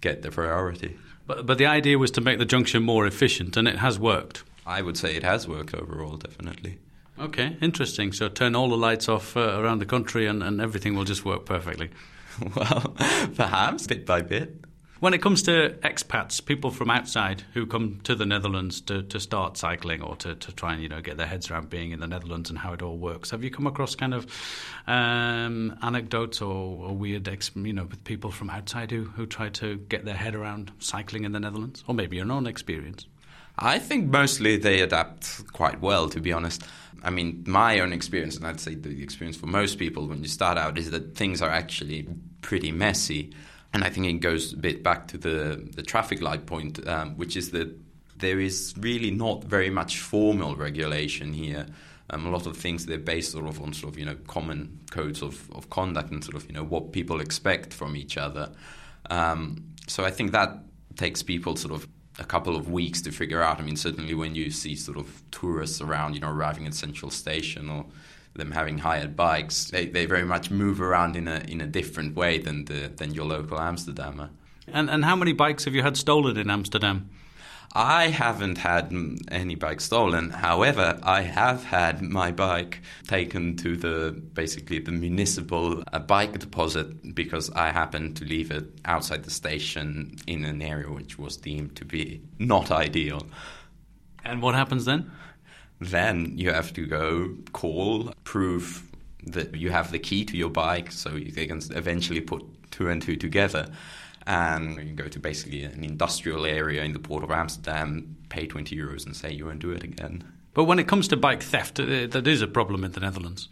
get 0.00 0.22
the 0.22 0.30
priority. 0.30 0.96
But, 1.26 1.46
but 1.46 1.58
the 1.58 1.66
idea 1.66 1.98
was 1.98 2.10
to 2.12 2.20
make 2.20 2.38
the 2.38 2.44
junction 2.44 2.82
more 2.82 3.06
efficient, 3.06 3.56
and 3.56 3.66
it 3.66 3.78
has 3.78 3.98
worked. 3.98 4.44
I 4.66 4.82
would 4.82 4.96
say 4.96 5.14
it 5.14 5.22
has 5.22 5.48
worked 5.48 5.74
overall, 5.74 6.16
definitely. 6.16 6.78
Okay, 7.18 7.56
interesting. 7.60 8.12
So 8.12 8.28
turn 8.28 8.54
all 8.54 8.68
the 8.68 8.76
lights 8.76 9.08
off 9.08 9.36
uh, 9.36 9.60
around 9.60 9.78
the 9.78 9.86
country, 9.86 10.26
and, 10.26 10.42
and 10.42 10.60
everything 10.60 10.94
will 10.96 11.04
just 11.04 11.24
work 11.24 11.44
perfectly. 11.44 11.90
well, 12.56 12.96
perhaps 13.34 13.86
bit 13.86 14.04
by 14.04 14.22
bit. 14.22 14.64
When 15.00 15.12
it 15.12 15.20
comes 15.20 15.42
to 15.42 15.76
expats, 15.82 16.44
people 16.44 16.70
from 16.70 16.88
outside 16.88 17.42
who 17.52 17.66
come 17.66 18.00
to 18.04 18.14
the 18.14 18.24
Netherlands 18.24 18.80
to, 18.82 19.02
to 19.02 19.18
start 19.18 19.56
cycling 19.56 20.00
or 20.00 20.16
to, 20.16 20.36
to 20.36 20.52
try 20.52 20.72
and 20.72 20.82
you 20.82 20.88
know 20.88 21.00
get 21.00 21.16
their 21.16 21.26
heads 21.26 21.50
around 21.50 21.68
being 21.68 21.90
in 21.90 22.00
the 22.00 22.06
Netherlands 22.06 22.48
and 22.48 22.58
how 22.58 22.72
it 22.72 22.80
all 22.80 22.96
works, 22.96 23.30
have 23.30 23.42
you 23.42 23.50
come 23.50 23.66
across 23.66 23.94
kind 23.94 24.14
of 24.14 24.26
um, 24.86 25.76
anecdotes 25.82 26.40
or, 26.40 26.86
or 26.86 26.96
weird 26.96 27.28
ex, 27.28 27.50
you 27.56 27.72
know 27.72 27.84
with 27.84 28.02
people 28.04 28.30
from 28.30 28.50
outside 28.50 28.90
who, 28.90 29.04
who 29.04 29.26
try 29.26 29.48
to 29.50 29.76
get 29.76 30.04
their 30.04 30.14
head 30.14 30.34
around 30.34 30.72
cycling 30.78 31.24
in 31.24 31.32
the 31.32 31.40
Netherlands, 31.40 31.82
or 31.86 31.94
maybe 31.94 32.16
your 32.16 32.30
own 32.30 32.46
experience? 32.46 33.06
I 33.58 33.78
think 33.78 34.10
mostly 34.10 34.56
they 34.56 34.80
adapt 34.80 35.52
quite 35.52 35.80
well, 35.80 36.08
to 36.08 36.20
be 36.20 36.32
honest. 36.32 36.62
I 37.02 37.10
mean, 37.10 37.44
my 37.46 37.80
own 37.80 37.92
experience, 37.92 38.36
and 38.36 38.46
I'd 38.46 38.60
say 38.60 38.74
the 38.74 39.02
experience 39.02 39.36
for 39.36 39.46
most 39.46 39.78
people 39.78 40.08
when 40.08 40.22
you 40.22 40.28
start 40.28 40.56
out, 40.56 40.78
is 40.78 40.90
that 40.90 41.14
things 41.14 41.42
are 41.42 41.50
actually 41.50 42.08
pretty 42.40 42.72
messy. 42.72 43.32
And 43.74 43.82
I 43.82 43.90
think 43.90 44.06
it 44.06 44.20
goes 44.20 44.52
a 44.52 44.56
bit 44.56 44.84
back 44.84 45.08
to 45.08 45.18
the, 45.18 45.68
the 45.74 45.82
traffic 45.82 46.22
light 46.22 46.46
point, 46.46 46.86
um, 46.88 47.16
which 47.16 47.36
is 47.36 47.50
that 47.50 47.76
there 48.16 48.38
is 48.38 48.72
really 48.78 49.10
not 49.10 49.42
very 49.42 49.68
much 49.68 49.98
formal 49.98 50.54
regulation 50.54 51.32
here. 51.32 51.66
Um, 52.10 52.24
a 52.26 52.30
lot 52.30 52.46
of 52.46 52.56
things 52.56 52.86
they're 52.86 52.98
based 52.98 53.32
sort 53.32 53.46
of 53.46 53.60
on 53.60 53.72
sort 53.72 53.92
of 53.92 53.98
you 53.98 54.04
know 54.04 54.16
common 54.28 54.78
codes 54.90 55.22
of, 55.22 55.50
of 55.52 55.70
conduct 55.70 56.10
and 56.12 56.22
sort 56.22 56.36
of 56.36 56.46
you 56.46 56.52
know 56.52 56.62
what 56.62 56.92
people 56.92 57.20
expect 57.20 57.74
from 57.74 57.96
each 57.96 58.16
other. 58.16 58.52
Um, 59.10 59.64
so 59.88 60.04
I 60.04 60.10
think 60.10 60.32
that 60.32 60.50
takes 60.96 61.22
people 61.22 61.56
sort 61.56 61.74
of 61.74 61.88
a 62.20 62.24
couple 62.24 62.54
of 62.54 62.70
weeks 62.70 63.02
to 63.02 63.10
figure 63.10 63.42
out. 63.42 63.58
I 63.58 63.62
mean, 63.62 63.76
certainly 63.76 64.14
when 64.14 64.36
you 64.36 64.50
see 64.50 64.76
sort 64.76 64.98
of 64.98 65.22
tourists 65.32 65.80
around, 65.80 66.14
you 66.14 66.20
know, 66.20 66.30
arriving 66.30 66.66
at 66.66 66.74
Central 66.74 67.10
Station 67.10 67.68
or 67.68 67.86
them 68.34 68.50
having 68.50 68.78
hired 68.78 69.16
bikes, 69.16 69.70
they, 69.70 69.86
they 69.86 70.06
very 70.06 70.24
much 70.24 70.50
move 70.50 70.80
around 70.80 71.16
in 71.16 71.28
a 71.28 71.42
in 71.48 71.60
a 71.60 71.66
different 71.66 72.16
way 72.16 72.38
than 72.38 72.64
the 72.64 72.90
than 72.96 73.14
your 73.14 73.26
local 73.26 73.58
Amsterdammer. 73.58 74.30
And 74.66 74.90
and 74.90 75.04
how 75.04 75.16
many 75.16 75.32
bikes 75.32 75.64
have 75.64 75.74
you 75.74 75.82
had 75.82 75.96
stolen 75.96 76.36
in 76.36 76.50
Amsterdam? 76.50 77.10
I 77.76 78.08
haven't 78.08 78.58
had 78.58 78.92
any 79.32 79.56
bike 79.56 79.80
stolen. 79.80 80.30
However, 80.30 81.00
I 81.02 81.22
have 81.22 81.64
had 81.64 82.02
my 82.02 82.30
bike 82.30 82.80
taken 83.08 83.56
to 83.56 83.76
the 83.76 84.12
basically 84.12 84.78
the 84.78 84.92
municipal 84.92 85.82
uh, 85.92 85.98
bike 85.98 86.38
deposit 86.38 87.16
because 87.16 87.50
I 87.50 87.70
happened 87.70 88.16
to 88.18 88.24
leave 88.24 88.52
it 88.52 88.66
outside 88.84 89.24
the 89.24 89.30
station 89.30 90.16
in 90.28 90.44
an 90.44 90.62
area 90.62 90.88
which 90.88 91.18
was 91.18 91.36
deemed 91.36 91.74
to 91.76 91.84
be 91.84 92.22
not 92.38 92.70
ideal. 92.70 93.26
And 94.24 94.40
what 94.40 94.54
happens 94.54 94.84
then? 94.84 95.10
Then 95.80 96.32
you 96.36 96.52
have 96.52 96.72
to 96.74 96.86
go 96.86 97.34
call, 97.52 98.12
prove 98.24 98.90
that 99.26 99.54
you 99.54 99.70
have 99.70 99.90
the 99.90 99.98
key 99.98 100.24
to 100.24 100.36
your 100.36 100.50
bike, 100.50 100.92
so 100.92 101.10
they 101.10 101.46
can 101.46 101.60
eventually 101.72 102.20
put 102.20 102.44
two 102.70 102.88
and 102.88 103.02
two 103.02 103.16
together. 103.16 103.66
And 104.26 104.78
you 104.88 104.94
go 104.94 105.08
to 105.08 105.18
basically 105.18 105.64
an 105.64 105.84
industrial 105.84 106.46
area 106.46 106.82
in 106.82 106.92
the 106.92 106.98
port 106.98 107.24
of 107.24 107.30
Amsterdam, 107.30 108.16
pay 108.30 108.46
20 108.46 108.74
euros, 108.74 109.04
and 109.04 109.14
say 109.14 109.32
you 109.32 109.46
won't 109.46 109.58
do 109.58 109.70
it 109.70 109.84
again. 109.84 110.24
But 110.54 110.64
when 110.64 110.78
it 110.78 110.86
comes 110.86 111.08
to 111.08 111.16
bike 111.16 111.42
theft, 111.42 111.80
uh, 111.80 112.06
that 112.06 112.26
is 112.26 112.40
a 112.40 112.46
problem 112.46 112.84
in 112.84 112.92
the 112.92 113.00
Netherlands. 113.00 113.48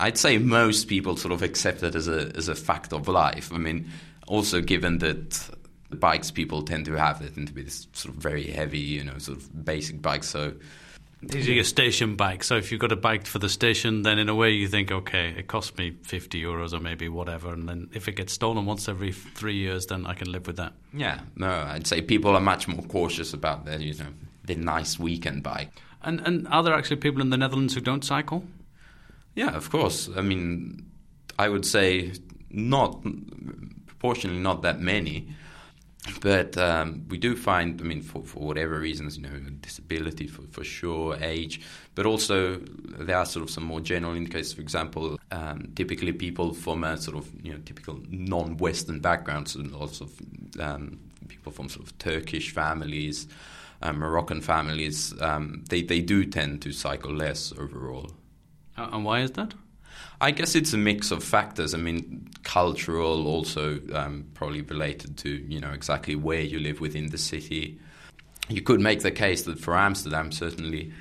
I'd 0.00 0.18
say 0.18 0.38
most 0.38 0.88
people 0.88 1.16
sort 1.16 1.32
of 1.32 1.42
accept 1.42 1.82
it 1.82 1.94
as 1.94 2.06
a 2.06 2.30
as 2.36 2.48
a 2.48 2.54
fact 2.54 2.92
of 2.92 3.08
life. 3.08 3.52
I 3.52 3.58
mean, 3.58 3.90
also 4.26 4.60
given 4.60 4.98
that 4.98 5.50
the 5.90 5.96
bikes 5.96 6.30
people 6.30 6.62
tend 6.62 6.84
to 6.84 6.94
have 6.94 7.20
they 7.20 7.28
tend 7.28 7.48
to 7.48 7.54
be 7.54 7.62
this 7.62 7.88
sort 7.92 8.14
of 8.14 8.20
very 8.20 8.44
heavy, 8.44 8.78
you 8.78 9.02
know, 9.02 9.18
sort 9.18 9.38
of 9.38 9.64
basic 9.64 10.00
bikes. 10.02 10.28
So 10.28 10.54
these 11.20 11.48
are 11.48 11.52
your 11.52 11.64
station 11.64 12.14
bikes. 12.14 12.46
So 12.46 12.56
if 12.56 12.70
you've 12.70 12.80
got 12.80 12.92
a 12.92 12.96
bike 12.96 13.26
for 13.26 13.40
the 13.40 13.48
station, 13.48 14.02
then 14.02 14.18
in 14.18 14.28
a 14.28 14.34
way 14.34 14.50
you 14.50 14.68
think, 14.68 14.92
okay, 14.92 15.34
it 15.36 15.48
cost 15.48 15.76
me 15.76 15.96
50 16.02 16.40
euros 16.40 16.72
or 16.72 16.78
maybe 16.78 17.08
whatever. 17.08 17.52
And 17.52 17.68
then 17.68 17.90
if 17.92 18.06
it 18.06 18.12
gets 18.12 18.32
stolen 18.32 18.66
once 18.66 18.88
every 18.88 19.10
three 19.10 19.56
years, 19.56 19.86
then 19.86 20.06
I 20.06 20.14
can 20.14 20.30
live 20.30 20.46
with 20.46 20.56
that. 20.56 20.74
Yeah, 20.92 21.20
no, 21.34 21.50
I'd 21.50 21.86
say 21.86 22.02
people 22.02 22.36
are 22.36 22.40
much 22.40 22.68
more 22.68 22.82
cautious 22.82 23.32
about 23.32 23.64
their, 23.64 23.80
you 23.80 23.94
know, 23.94 24.12
the 24.44 24.54
nice 24.54 24.98
weekend 24.98 25.42
bike. 25.42 25.70
And, 26.02 26.20
and 26.20 26.46
are 26.48 26.62
there 26.62 26.74
actually 26.74 26.96
people 26.96 27.20
in 27.20 27.30
the 27.30 27.36
Netherlands 27.36 27.74
who 27.74 27.80
don't 27.80 28.04
cycle? 28.04 28.44
Yeah, 29.34 29.56
of 29.56 29.70
course. 29.70 30.08
I 30.16 30.20
mean, 30.20 30.86
I 31.36 31.48
would 31.48 31.66
say 31.66 32.12
not, 32.50 33.04
proportionally 33.86 34.38
not 34.38 34.62
that 34.62 34.80
many. 34.80 35.28
But 36.20 36.56
um, 36.56 37.04
we 37.08 37.18
do 37.18 37.36
find, 37.36 37.80
I 37.80 37.84
mean, 37.84 38.02
for, 38.02 38.22
for 38.22 38.40
whatever 38.40 38.78
reasons, 38.78 39.16
you 39.16 39.24
know, 39.24 39.38
disability 39.60 40.26
for, 40.26 40.42
for 40.50 40.64
sure, 40.64 41.16
age, 41.20 41.60
but 41.94 42.06
also 42.06 42.56
there 42.56 43.16
are 43.16 43.26
sort 43.26 43.42
of 43.42 43.50
some 43.50 43.64
more 43.64 43.80
general 43.80 44.14
indicators. 44.14 44.52
For 44.52 44.62
example, 44.62 45.18
um, 45.32 45.72
typically 45.74 46.12
people 46.12 46.54
from 46.54 46.84
a 46.84 46.96
sort 46.96 47.16
of, 47.16 47.28
you 47.42 47.52
know, 47.52 47.58
typical 47.64 48.00
non-Western 48.08 49.00
backgrounds, 49.00 49.54
and 49.54 49.70
lots 49.72 50.00
of 50.00 50.10
um, 50.58 50.98
people 51.28 51.52
from 51.52 51.68
sort 51.68 51.86
of 51.86 51.98
Turkish 51.98 52.52
families, 52.52 53.26
uh, 53.82 53.92
Moroccan 53.92 54.40
families, 54.40 55.20
um, 55.20 55.64
they, 55.68 55.82
they 55.82 56.00
do 56.00 56.24
tend 56.24 56.62
to 56.62 56.72
cycle 56.72 57.12
less 57.12 57.52
overall. 57.58 58.10
Uh, 58.76 58.88
and 58.92 59.04
why 59.04 59.20
is 59.20 59.32
that? 59.32 59.52
I 60.20 60.32
guess 60.32 60.54
it's 60.54 60.72
a 60.72 60.78
mix 60.78 61.10
of 61.10 61.22
factors. 61.22 61.74
I 61.74 61.78
mean, 61.78 62.28
cultural, 62.42 63.26
also 63.26 63.80
um, 63.92 64.26
probably 64.34 64.62
related 64.62 65.16
to 65.18 65.30
you 65.30 65.60
know 65.60 65.70
exactly 65.70 66.16
where 66.16 66.40
you 66.40 66.58
live 66.58 66.80
within 66.80 67.10
the 67.10 67.18
city. 67.18 67.78
You 68.48 68.62
could 68.62 68.80
make 68.80 69.02
the 69.02 69.10
case 69.10 69.42
that 69.42 69.60
for 69.60 69.76
Amsterdam, 69.76 70.32
certainly, 70.32 70.92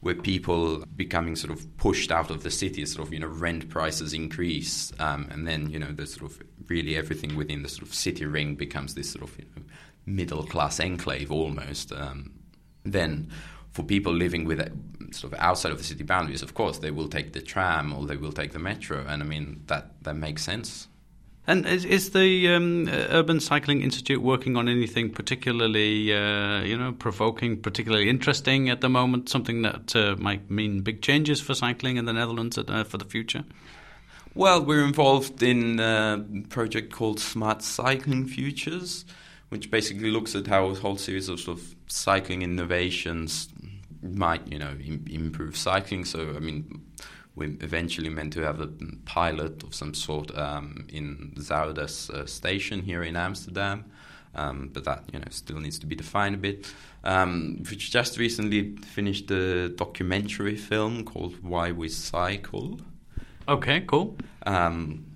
where 0.00 0.14
people 0.14 0.84
becoming 0.96 1.36
sort 1.36 1.52
of 1.52 1.76
pushed 1.76 2.10
out 2.10 2.30
of 2.30 2.42
the 2.42 2.50
city, 2.50 2.86
sort 2.86 3.06
of 3.06 3.12
you 3.12 3.20
know 3.20 3.26
rent 3.26 3.68
prices 3.68 4.14
increase, 4.14 4.92
um, 4.98 5.28
and 5.30 5.46
then 5.46 5.68
you 5.68 5.78
know 5.78 5.92
the 5.92 6.06
sort 6.06 6.30
of 6.30 6.42
really 6.68 6.96
everything 6.96 7.36
within 7.36 7.62
the 7.62 7.68
sort 7.68 7.82
of 7.82 7.94
city 7.94 8.24
ring 8.24 8.54
becomes 8.54 8.94
this 8.94 9.10
sort 9.10 9.24
of 9.28 9.38
you 9.38 9.44
know, 9.56 9.62
middle 10.06 10.44
class 10.44 10.80
enclave 10.80 11.30
almost. 11.30 11.92
Um, 11.92 12.32
then 12.84 13.30
for 13.74 13.82
people 13.82 14.12
living 14.12 14.44
with 14.44 14.60
sort 15.12 15.32
of 15.32 15.38
outside 15.40 15.72
of 15.72 15.78
the 15.78 15.84
city 15.84 16.04
boundaries, 16.04 16.42
of 16.42 16.54
course, 16.54 16.78
they 16.78 16.92
will 16.92 17.08
take 17.08 17.32
the 17.32 17.42
tram 17.42 17.92
or 17.92 18.06
they 18.06 18.16
will 18.16 18.32
take 18.32 18.52
the 18.52 18.58
metro, 18.58 19.04
and 19.06 19.22
I 19.22 19.26
mean 19.26 19.62
that 19.66 20.02
that 20.04 20.16
makes 20.16 20.42
sense. 20.42 20.88
And 21.46 21.66
is, 21.66 21.84
is 21.84 22.10
the 22.12 22.48
um, 22.48 22.88
Urban 22.88 23.38
Cycling 23.38 23.82
Institute 23.82 24.22
working 24.22 24.56
on 24.56 24.66
anything 24.66 25.10
particularly, 25.10 26.10
uh, 26.10 26.62
you 26.62 26.78
know, 26.78 26.92
provoking, 26.92 27.60
particularly 27.60 28.08
interesting 28.08 28.70
at 28.70 28.80
the 28.80 28.88
moment? 28.88 29.28
Something 29.28 29.60
that 29.60 29.94
uh, 29.94 30.16
might 30.18 30.50
mean 30.50 30.80
big 30.80 31.02
changes 31.02 31.42
for 31.42 31.54
cycling 31.54 31.98
in 31.98 32.06
the 32.06 32.14
Netherlands 32.14 32.56
at, 32.56 32.70
uh, 32.70 32.84
for 32.84 32.96
the 32.96 33.04
future? 33.04 33.44
Well, 34.34 34.64
we're 34.64 34.84
involved 34.84 35.42
in 35.42 35.78
a 35.80 36.24
project 36.48 36.92
called 36.92 37.20
Smart 37.20 37.60
Cycling 37.62 38.26
Futures, 38.26 39.04
which 39.48 39.70
basically 39.70 40.10
looks 40.10 40.34
at 40.34 40.46
how 40.46 40.66
a 40.66 40.74
whole 40.74 40.96
series 40.96 41.28
of, 41.28 41.40
sort 41.40 41.58
of 41.58 41.74
cycling 41.86 42.42
innovations 42.42 43.48
might 44.02 44.46
you 44.46 44.58
know 44.58 44.76
Im- 44.84 45.06
improve 45.10 45.56
cycling. 45.56 46.04
So 46.04 46.34
I 46.36 46.40
mean, 46.40 46.82
we're 47.34 47.56
eventually 47.60 48.10
meant 48.10 48.32
to 48.34 48.42
have 48.42 48.60
a 48.60 48.68
pilot 49.04 49.62
of 49.62 49.74
some 49.74 49.94
sort 49.94 50.36
um, 50.36 50.86
in 50.88 51.32
Zuidas 51.36 52.10
uh, 52.10 52.26
station 52.26 52.82
here 52.82 53.02
in 53.02 53.16
Amsterdam. 53.16 53.84
Um, 54.36 54.70
but 54.72 54.84
that 54.84 55.04
you 55.12 55.20
know 55.20 55.26
still 55.30 55.60
needs 55.60 55.78
to 55.78 55.86
be 55.86 55.94
defined 55.94 56.34
a 56.34 56.38
bit. 56.38 56.66
Um, 57.04 57.62
we 57.70 57.76
just 57.76 58.18
recently 58.18 58.76
finished 58.76 59.30
a 59.30 59.68
documentary 59.68 60.56
film 60.56 61.04
called 61.04 61.42
Why 61.42 61.70
We 61.70 61.88
Cycle. 61.88 62.80
Okay, 63.46 63.82
cool. 63.86 64.16
Um, 64.44 65.06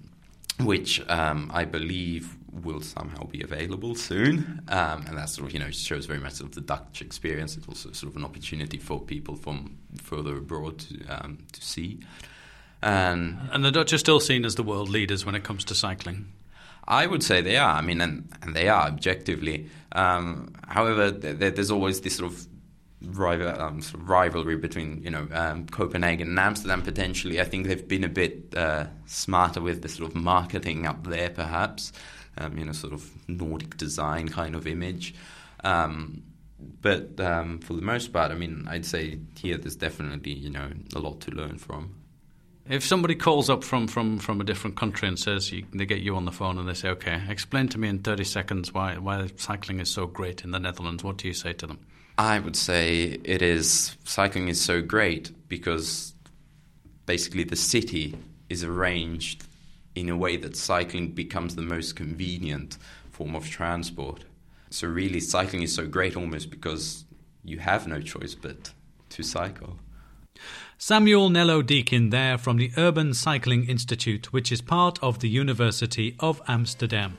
which 0.61 1.07
um, 1.09 1.51
I 1.53 1.65
believe 1.65 2.38
will 2.53 2.81
somehow 2.81 3.25
be 3.25 3.43
available 3.43 3.95
soon, 3.95 4.63
um, 4.69 5.05
and 5.07 5.19
that 5.19 5.29
sort 5.29 5.49
of 5.49 5.53
you 5.53 5.61
know 5.61 5.71
shows 5.71 6.07
very 6.07 6.21
much 6.21 6.35
sort 6.35 6.49
of 6.51 6.55
the 6.55 6.61
Dutch 6.61 7.03
experience. 7.03 7.57
It's 7.57 7.69
also 7.69 7.93
sort 7.93 8.11
of 8.11 8.17
an 8.17 8.25
opportunity 8.25 8.79
for 8.79 9.01
people 9.01 9.37
from 9.37 9.77
further 10.03 10.37
abroad 10.37 10.79
to 10.81 11.07
um, 11.09 11.39
to 11.53 11.63
see. 11.63 12.01
And 12.83 13.39
and 13.53 13.65
the 13.65 13.71
Dutch 13.71 13.93
are 13.93 13.99
still 13.99 14.21
seen 14.21 14.45
as 14.45 14.55
the 14.55 14.63
world 14.63 14.89
leaders 14.89 15.27
when 15.27 15.35
it 15.35 15.45
comes 15.45 15.65
to 15.67 15.75
cycling. 15.75 16.27
I 16.87 17.07
would 17.07 17.23
say 17.23 17.43
they 17.43 17.59
are. 17.59 17.77
I 17.77 17.83
mean, 17.83 18.01
and, 18.01 18.33
and 18.41 18.57
they 18.57 18.69
are 18.69 18.87
objectively. 18.87 19.69
Um, 19.93 20.55
however, 20.67 21.13
th- 21.13 21.55
there's 21.55 21.71
always 21.71 22.01
this 22.01 22.17
sort 22.17 22.33
of 22.33 22.47
rival, 23.03 23.49
um, 23.61 23.83
sort 23.83 24.03
of 24.03 24.09
rivalry 24.09 24.57
between 24.57 25.03
you 25.03 25.11
know 25.11 25.29
um, 25.33 25.67
Copenhagen 25.67 26.29
and 26.29 26.39
Amsterdam. 26.39 26.83
Potentially, 26.83 27.41
I 27.41 27.45
think 27.45 27.67
they've 27.67 27.87
been 27.87 28.05
a 28.05 28.09
bit 28.09 28.55
uh, 28.57 28.87
smarter 29.07 29.61
with 29.61 29.83
the 29.83 29.89
sort 29.89 30.11
of 30.11 30.17
marketing 30.17 30.87
up 30.87 31.07
there, 31.07 31.31
perhaps. 31.31 31.93
Um, 32.39 32.57
you 32.57 32.65
know, 32.65 32.73
sort 32.73 32.93
of 32.93 33.11
Nordic 33.29 33.77
design 33.77 34.29
kind 34.29 34.55
of 34.55 34.67
image. 34.67 35.15
Um, 35.65 36.23
but 36.81 37.19
um, 37.21 37.59
for 37.59 37.75
the 37.75 37.83
most 37.83 38.13
part, 38.13 38.31
I 38.31 38.35
mean, 38.35 38.67
I'd 38.69 38.87
say 38.87 39.19
here 39.37 39.57
there's 39.57 39.77
definitely 39.77 40.33
you 40.33 40.51
know 40.51 40.71
a 40.95 40.99
lot 40.99 41.21
to 41.23 41.31
learn 41.31 41.59
from. 41.59 41.95
If 42.69 42.85
somebody 42.85 43.15
calls 43.15 43.49
up 43.49 43.65
from, 43.65 43.89
from, 43.89 44.19
from 44.19 44.43
a 44.43 44.45
different 44.45 44.77
country 44.77 45.09
and 45.09 45.19
says 45.19 45.51
you, 45.51 45.65
they 45.73 45.87
get 45.87 46.01
you 46.01 46.17
on 46.17 46.27
the 46.27 46.33
phone 46.33 46.59
and 46.59 46.69
they 46.69 46.75
say, 46.75 46.91
"Okay, 46.91 47.23
explain 47.29 47.69
to 47.69 47.79
me 47.79 47.89
in 47.89 48.01
thirty 48.01 48.25
seconds 48.25 48.75
why 48.75 48.99
why 48.99 49.29
cycling 49.37 49.81
is 49.81 49.91
so 49.91 50.07
great 50.07 50.45
in 50.45 50.51
the 50.51 50.61
Netherlands," 50.61 51.03
what 51.03 51.17
do 51.17 51.29
you 51.29 51.35
say 51.35 51.53
to 51.55 51.67
them? 51.67 51.79
I 52.19 52.41
would 52.41 52.57
say 52.57 53.19
it 53.23 53.43
is 53.43 53.97
cycling 54.05 54.49
is 54.49 54.61
so 54.61 54.83
great 54.83 55.31
because 55.49 56.15
basically 57.07 57.45
the 57.45 57.57
city 57.57 58.17
is 58.49 58.65
arranged 58.65 59.45
in 59.99 60.09
a 60.09 60.17
way 60.17 60.37
that 60.37 60.57
cycling 60.57 61.09
becomes 61.09 61.55
the 61.55 61.63
most 61.63 61.97
convenient 61.97 62.79
form 63.11 63.35
of 63.35 63.49
transport. 63.49 64.25
So 64.71 64.87
really, 64.87 65.21
cycling 65.21 65.63
is 65.63 65.75
so 65.75 65.87
great 65.87 66.17
almost 66.17 66.51
because 66.51 67.05
you 67.45 67.59
have 67.59 67.87
no 67.87 68.01
choice 68.01 68.35
but 68.35 68.73
to 69.11 69.23
cycle. 69.23 69.79
Samuel 70.77 71.31
Nello 71.31 71.63
Deakin 71.63 72.11
there 72.11 72.39
from 72.39 72.59
the 72.59 72.71
Urban 72.77 73.13
Cycling 73.13 73.69
Institute, 73.69 74.33
which 74.33 74.53
is 74.53 74.61
part 74.61 75.03
of 75.03 75.19
the 75.19 75.29
University 75.29 76.15
of 76.21 76.41
Amsterdam. 76.47 77.19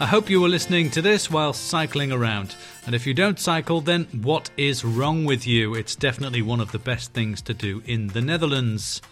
I 0.00 0.06
hope 0.06 0.30
you 0.30 0.40
were 0.40 0.48
listening 0.48 0.90
to 0.90 1.02
this 1.02 1.30
while 1.30 1.52
cycling 1.52 2.10
around. 2.10 2.56
And 2.86 2.94
if 2.94 3.06
you 3.06 3.14
don't 3.14 3.38
cycle, 3.38 3.80
then 3.80 4.06
what 4.22 4.50
is 4.56 4.84
wrong 4.84 5.24
with 5.24 5.46
you? 5.46 5.74
It's 5.74 5.94
definitely 5.94 6.42
one 6.42 6.60
of 6.60 6.72
the 6.72 6.78
best 6.78 7.12
things 7.12 7.42
to 7.42 7.54
do 7.54 7.82
in 7.86 8.08
the 8.08 8.20
Netherlands. 8.20 9.02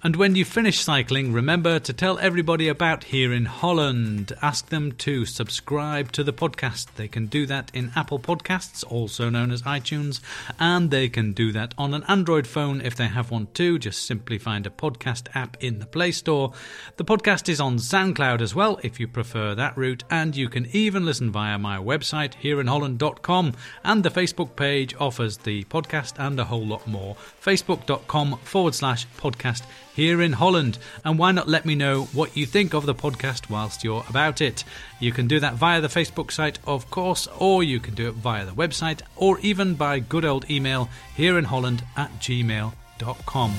And 0.00 0.14
when 0.14 0.36
you 0.36 0.44
finish 0.44 0.78
cycling, 0.78 1.32
remember 1.32 1.80
to 1.80 1.92
tell 1.92 2.20
everybody 2.20 2.68
about 2.68 3.02
Here 3.02 3.32
in 3.32 3.46
Holland. 3.46 4.32
Ask 4.40 4.68
them 4.68 4.92
to 4.92 5.26
subscribe 5.26 6.12
to 6.12 6.22
the 6.22 6.32
podcast. 6.32 6.94
They 6.94 7.08
can 7.08 7.26
do 7.26 7.46
that 7.46 7.72
in 7.74 7.90
Apple 7.96 8.20
Podcasts, 8.20 8.84
also 8.88 9.28
known 9.28 9.50
as 9.50 9.62
iTunes, 9.62 10.20
and 10.60 10.92
they 10.92 11.08
can 11.08 11.32
do 11.32 11.50
that 11.50 11.74
on 11.76 11.94
an 11.94 12.04
Android 12.06 12.46
phone 12.46 12.80
if 12.80 12.94
they 12.94 13.08
have 13.08 13.32
one 13.32 13.48
too. 13.54 13.76
Just 13.76 14.06
simply 14.06 14.38
find 14.38 14.68
a 14.68 14.70
podcast 14.70 15.34
app 15.34 15.56
in 15.58 15.80
the 15.80 15.86
Play 15.86 16.12
Store. 16.12 16.52
The 16.96 17.04
podcast 17.04 17.48
is 17.48 17.60
on 17.60 17.78
SoundCloud 17.78 18.40
as 18.40 18.54
well 18.54 18.78
if 18.84 19.00
you 19.00 19.08
prefer 19.08 19.56
that 19.56 19.76
route, 19.76 20.04
and 20.08 20.36
you 20.36 20.48
can 20.48 20.66
even 20.66 21.04
listen 21.04 21.32
via 21.32 21.58
my 21.58 21.76
website, 21.78 22.34
hereinholland.com, 22.40 23.54
and 23.82 24.04
the 24.04 24.10
Facebook 24.10 24.54
page 24.54 24.94
offers 25.00 25.38
the 25.38 25.64
podcast 25.64 26.24
and 26.24 26.38
a 26.38 26.44
whole 26.44 26.64
lot 26.64 26.86
more. 26.86 27.16
Facebook.com 27.42 28.38
forward 28.44 28.76
slash 28.76 29.08
podcast 29.18 29.62
here 29.98 30.22
in 30.22 30.34
Holland. 30.34 30.78
And 31.04 31.18
why 31.18 31.32
not 31.32 31.48
let 31.48 31.66
me 31.66 31.74
know 31.74 32.04
what 32.12 32.36
you 32.36 32.46
think 32.46 32.72
of 32.72 32.86
the 32.86 32.94
podcast 32.94 33.50
whilst 33.50 33.82
you're 33.82 34.04
about 34.08 34.40
it? 34.40 34.62
You 35.00 35.10
can 35.10 35.26
do 35.26 35.40
that 35.40 35.54
via 35.54 35.80
the 35.80 35.88
Facebook 35.88 36.30
site, 36.30 36.60
of 36.68 36.88
course, 36.88 37.26
or 37.36 37.64
you 37.64 37.80
can 37.80 37.94
do 37.94 38.06
it 38.06 38.14
via 38.14 38.46
the 38.46 38.52
website, 38.52 39.02
or 39.16 39.40
even 39.40 39.74
by 39.74 39.98
good 39.98 40.24
old 40.24 40.48
email 40.48 40.88
here 41.16 41.36
in 41.36 41.46
Holland 41.46 41.82
at 41.96 42.12
gmail.com. 42.20 43.54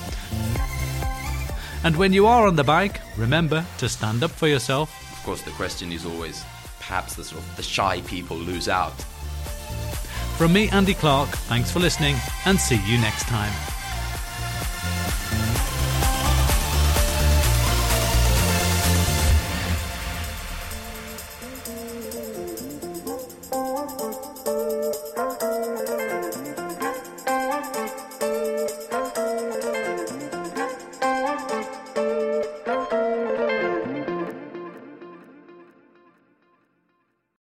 And 1.84 1.96
when 1.96 2.14
you 2.14 2.26
are 2.26 2.46
on 2.46 2.56
the 2.56 2.64
bike, 2.64 3.02
remember 3.18 3.66
to 3.76 3.88
stand 3.90 4.24
up 4.24 4.30
for 4.30 4.48
yourself. 4.48 4.90
Of 5.12 5.22
course, 5.24 5.42
the 5.42 5.50
question 5.50 5.92
is 5.92 6.06
always 6.06 6.42
perhaps 6.78 7.16
the 7.16 7.24
sort 7.24 7.42
of 7.42 7.56
the 7.58 7.62
shy 7.62 8.00
people 8.06 8.38
lose 8.38 8.66
out. 8.66 8.98
From 10.38 10.54
me, 10.54 10.70
Andy 10.70 10.94
Clark, 10.94 11.28
thanks 11.28 11.70
for 11.70 11.80
listening, 11.80 12.16
and 12.46 12.58
see 12.58 12.80
you 12.86 12.96
next 12.96 13.24
time. 13.24 13.52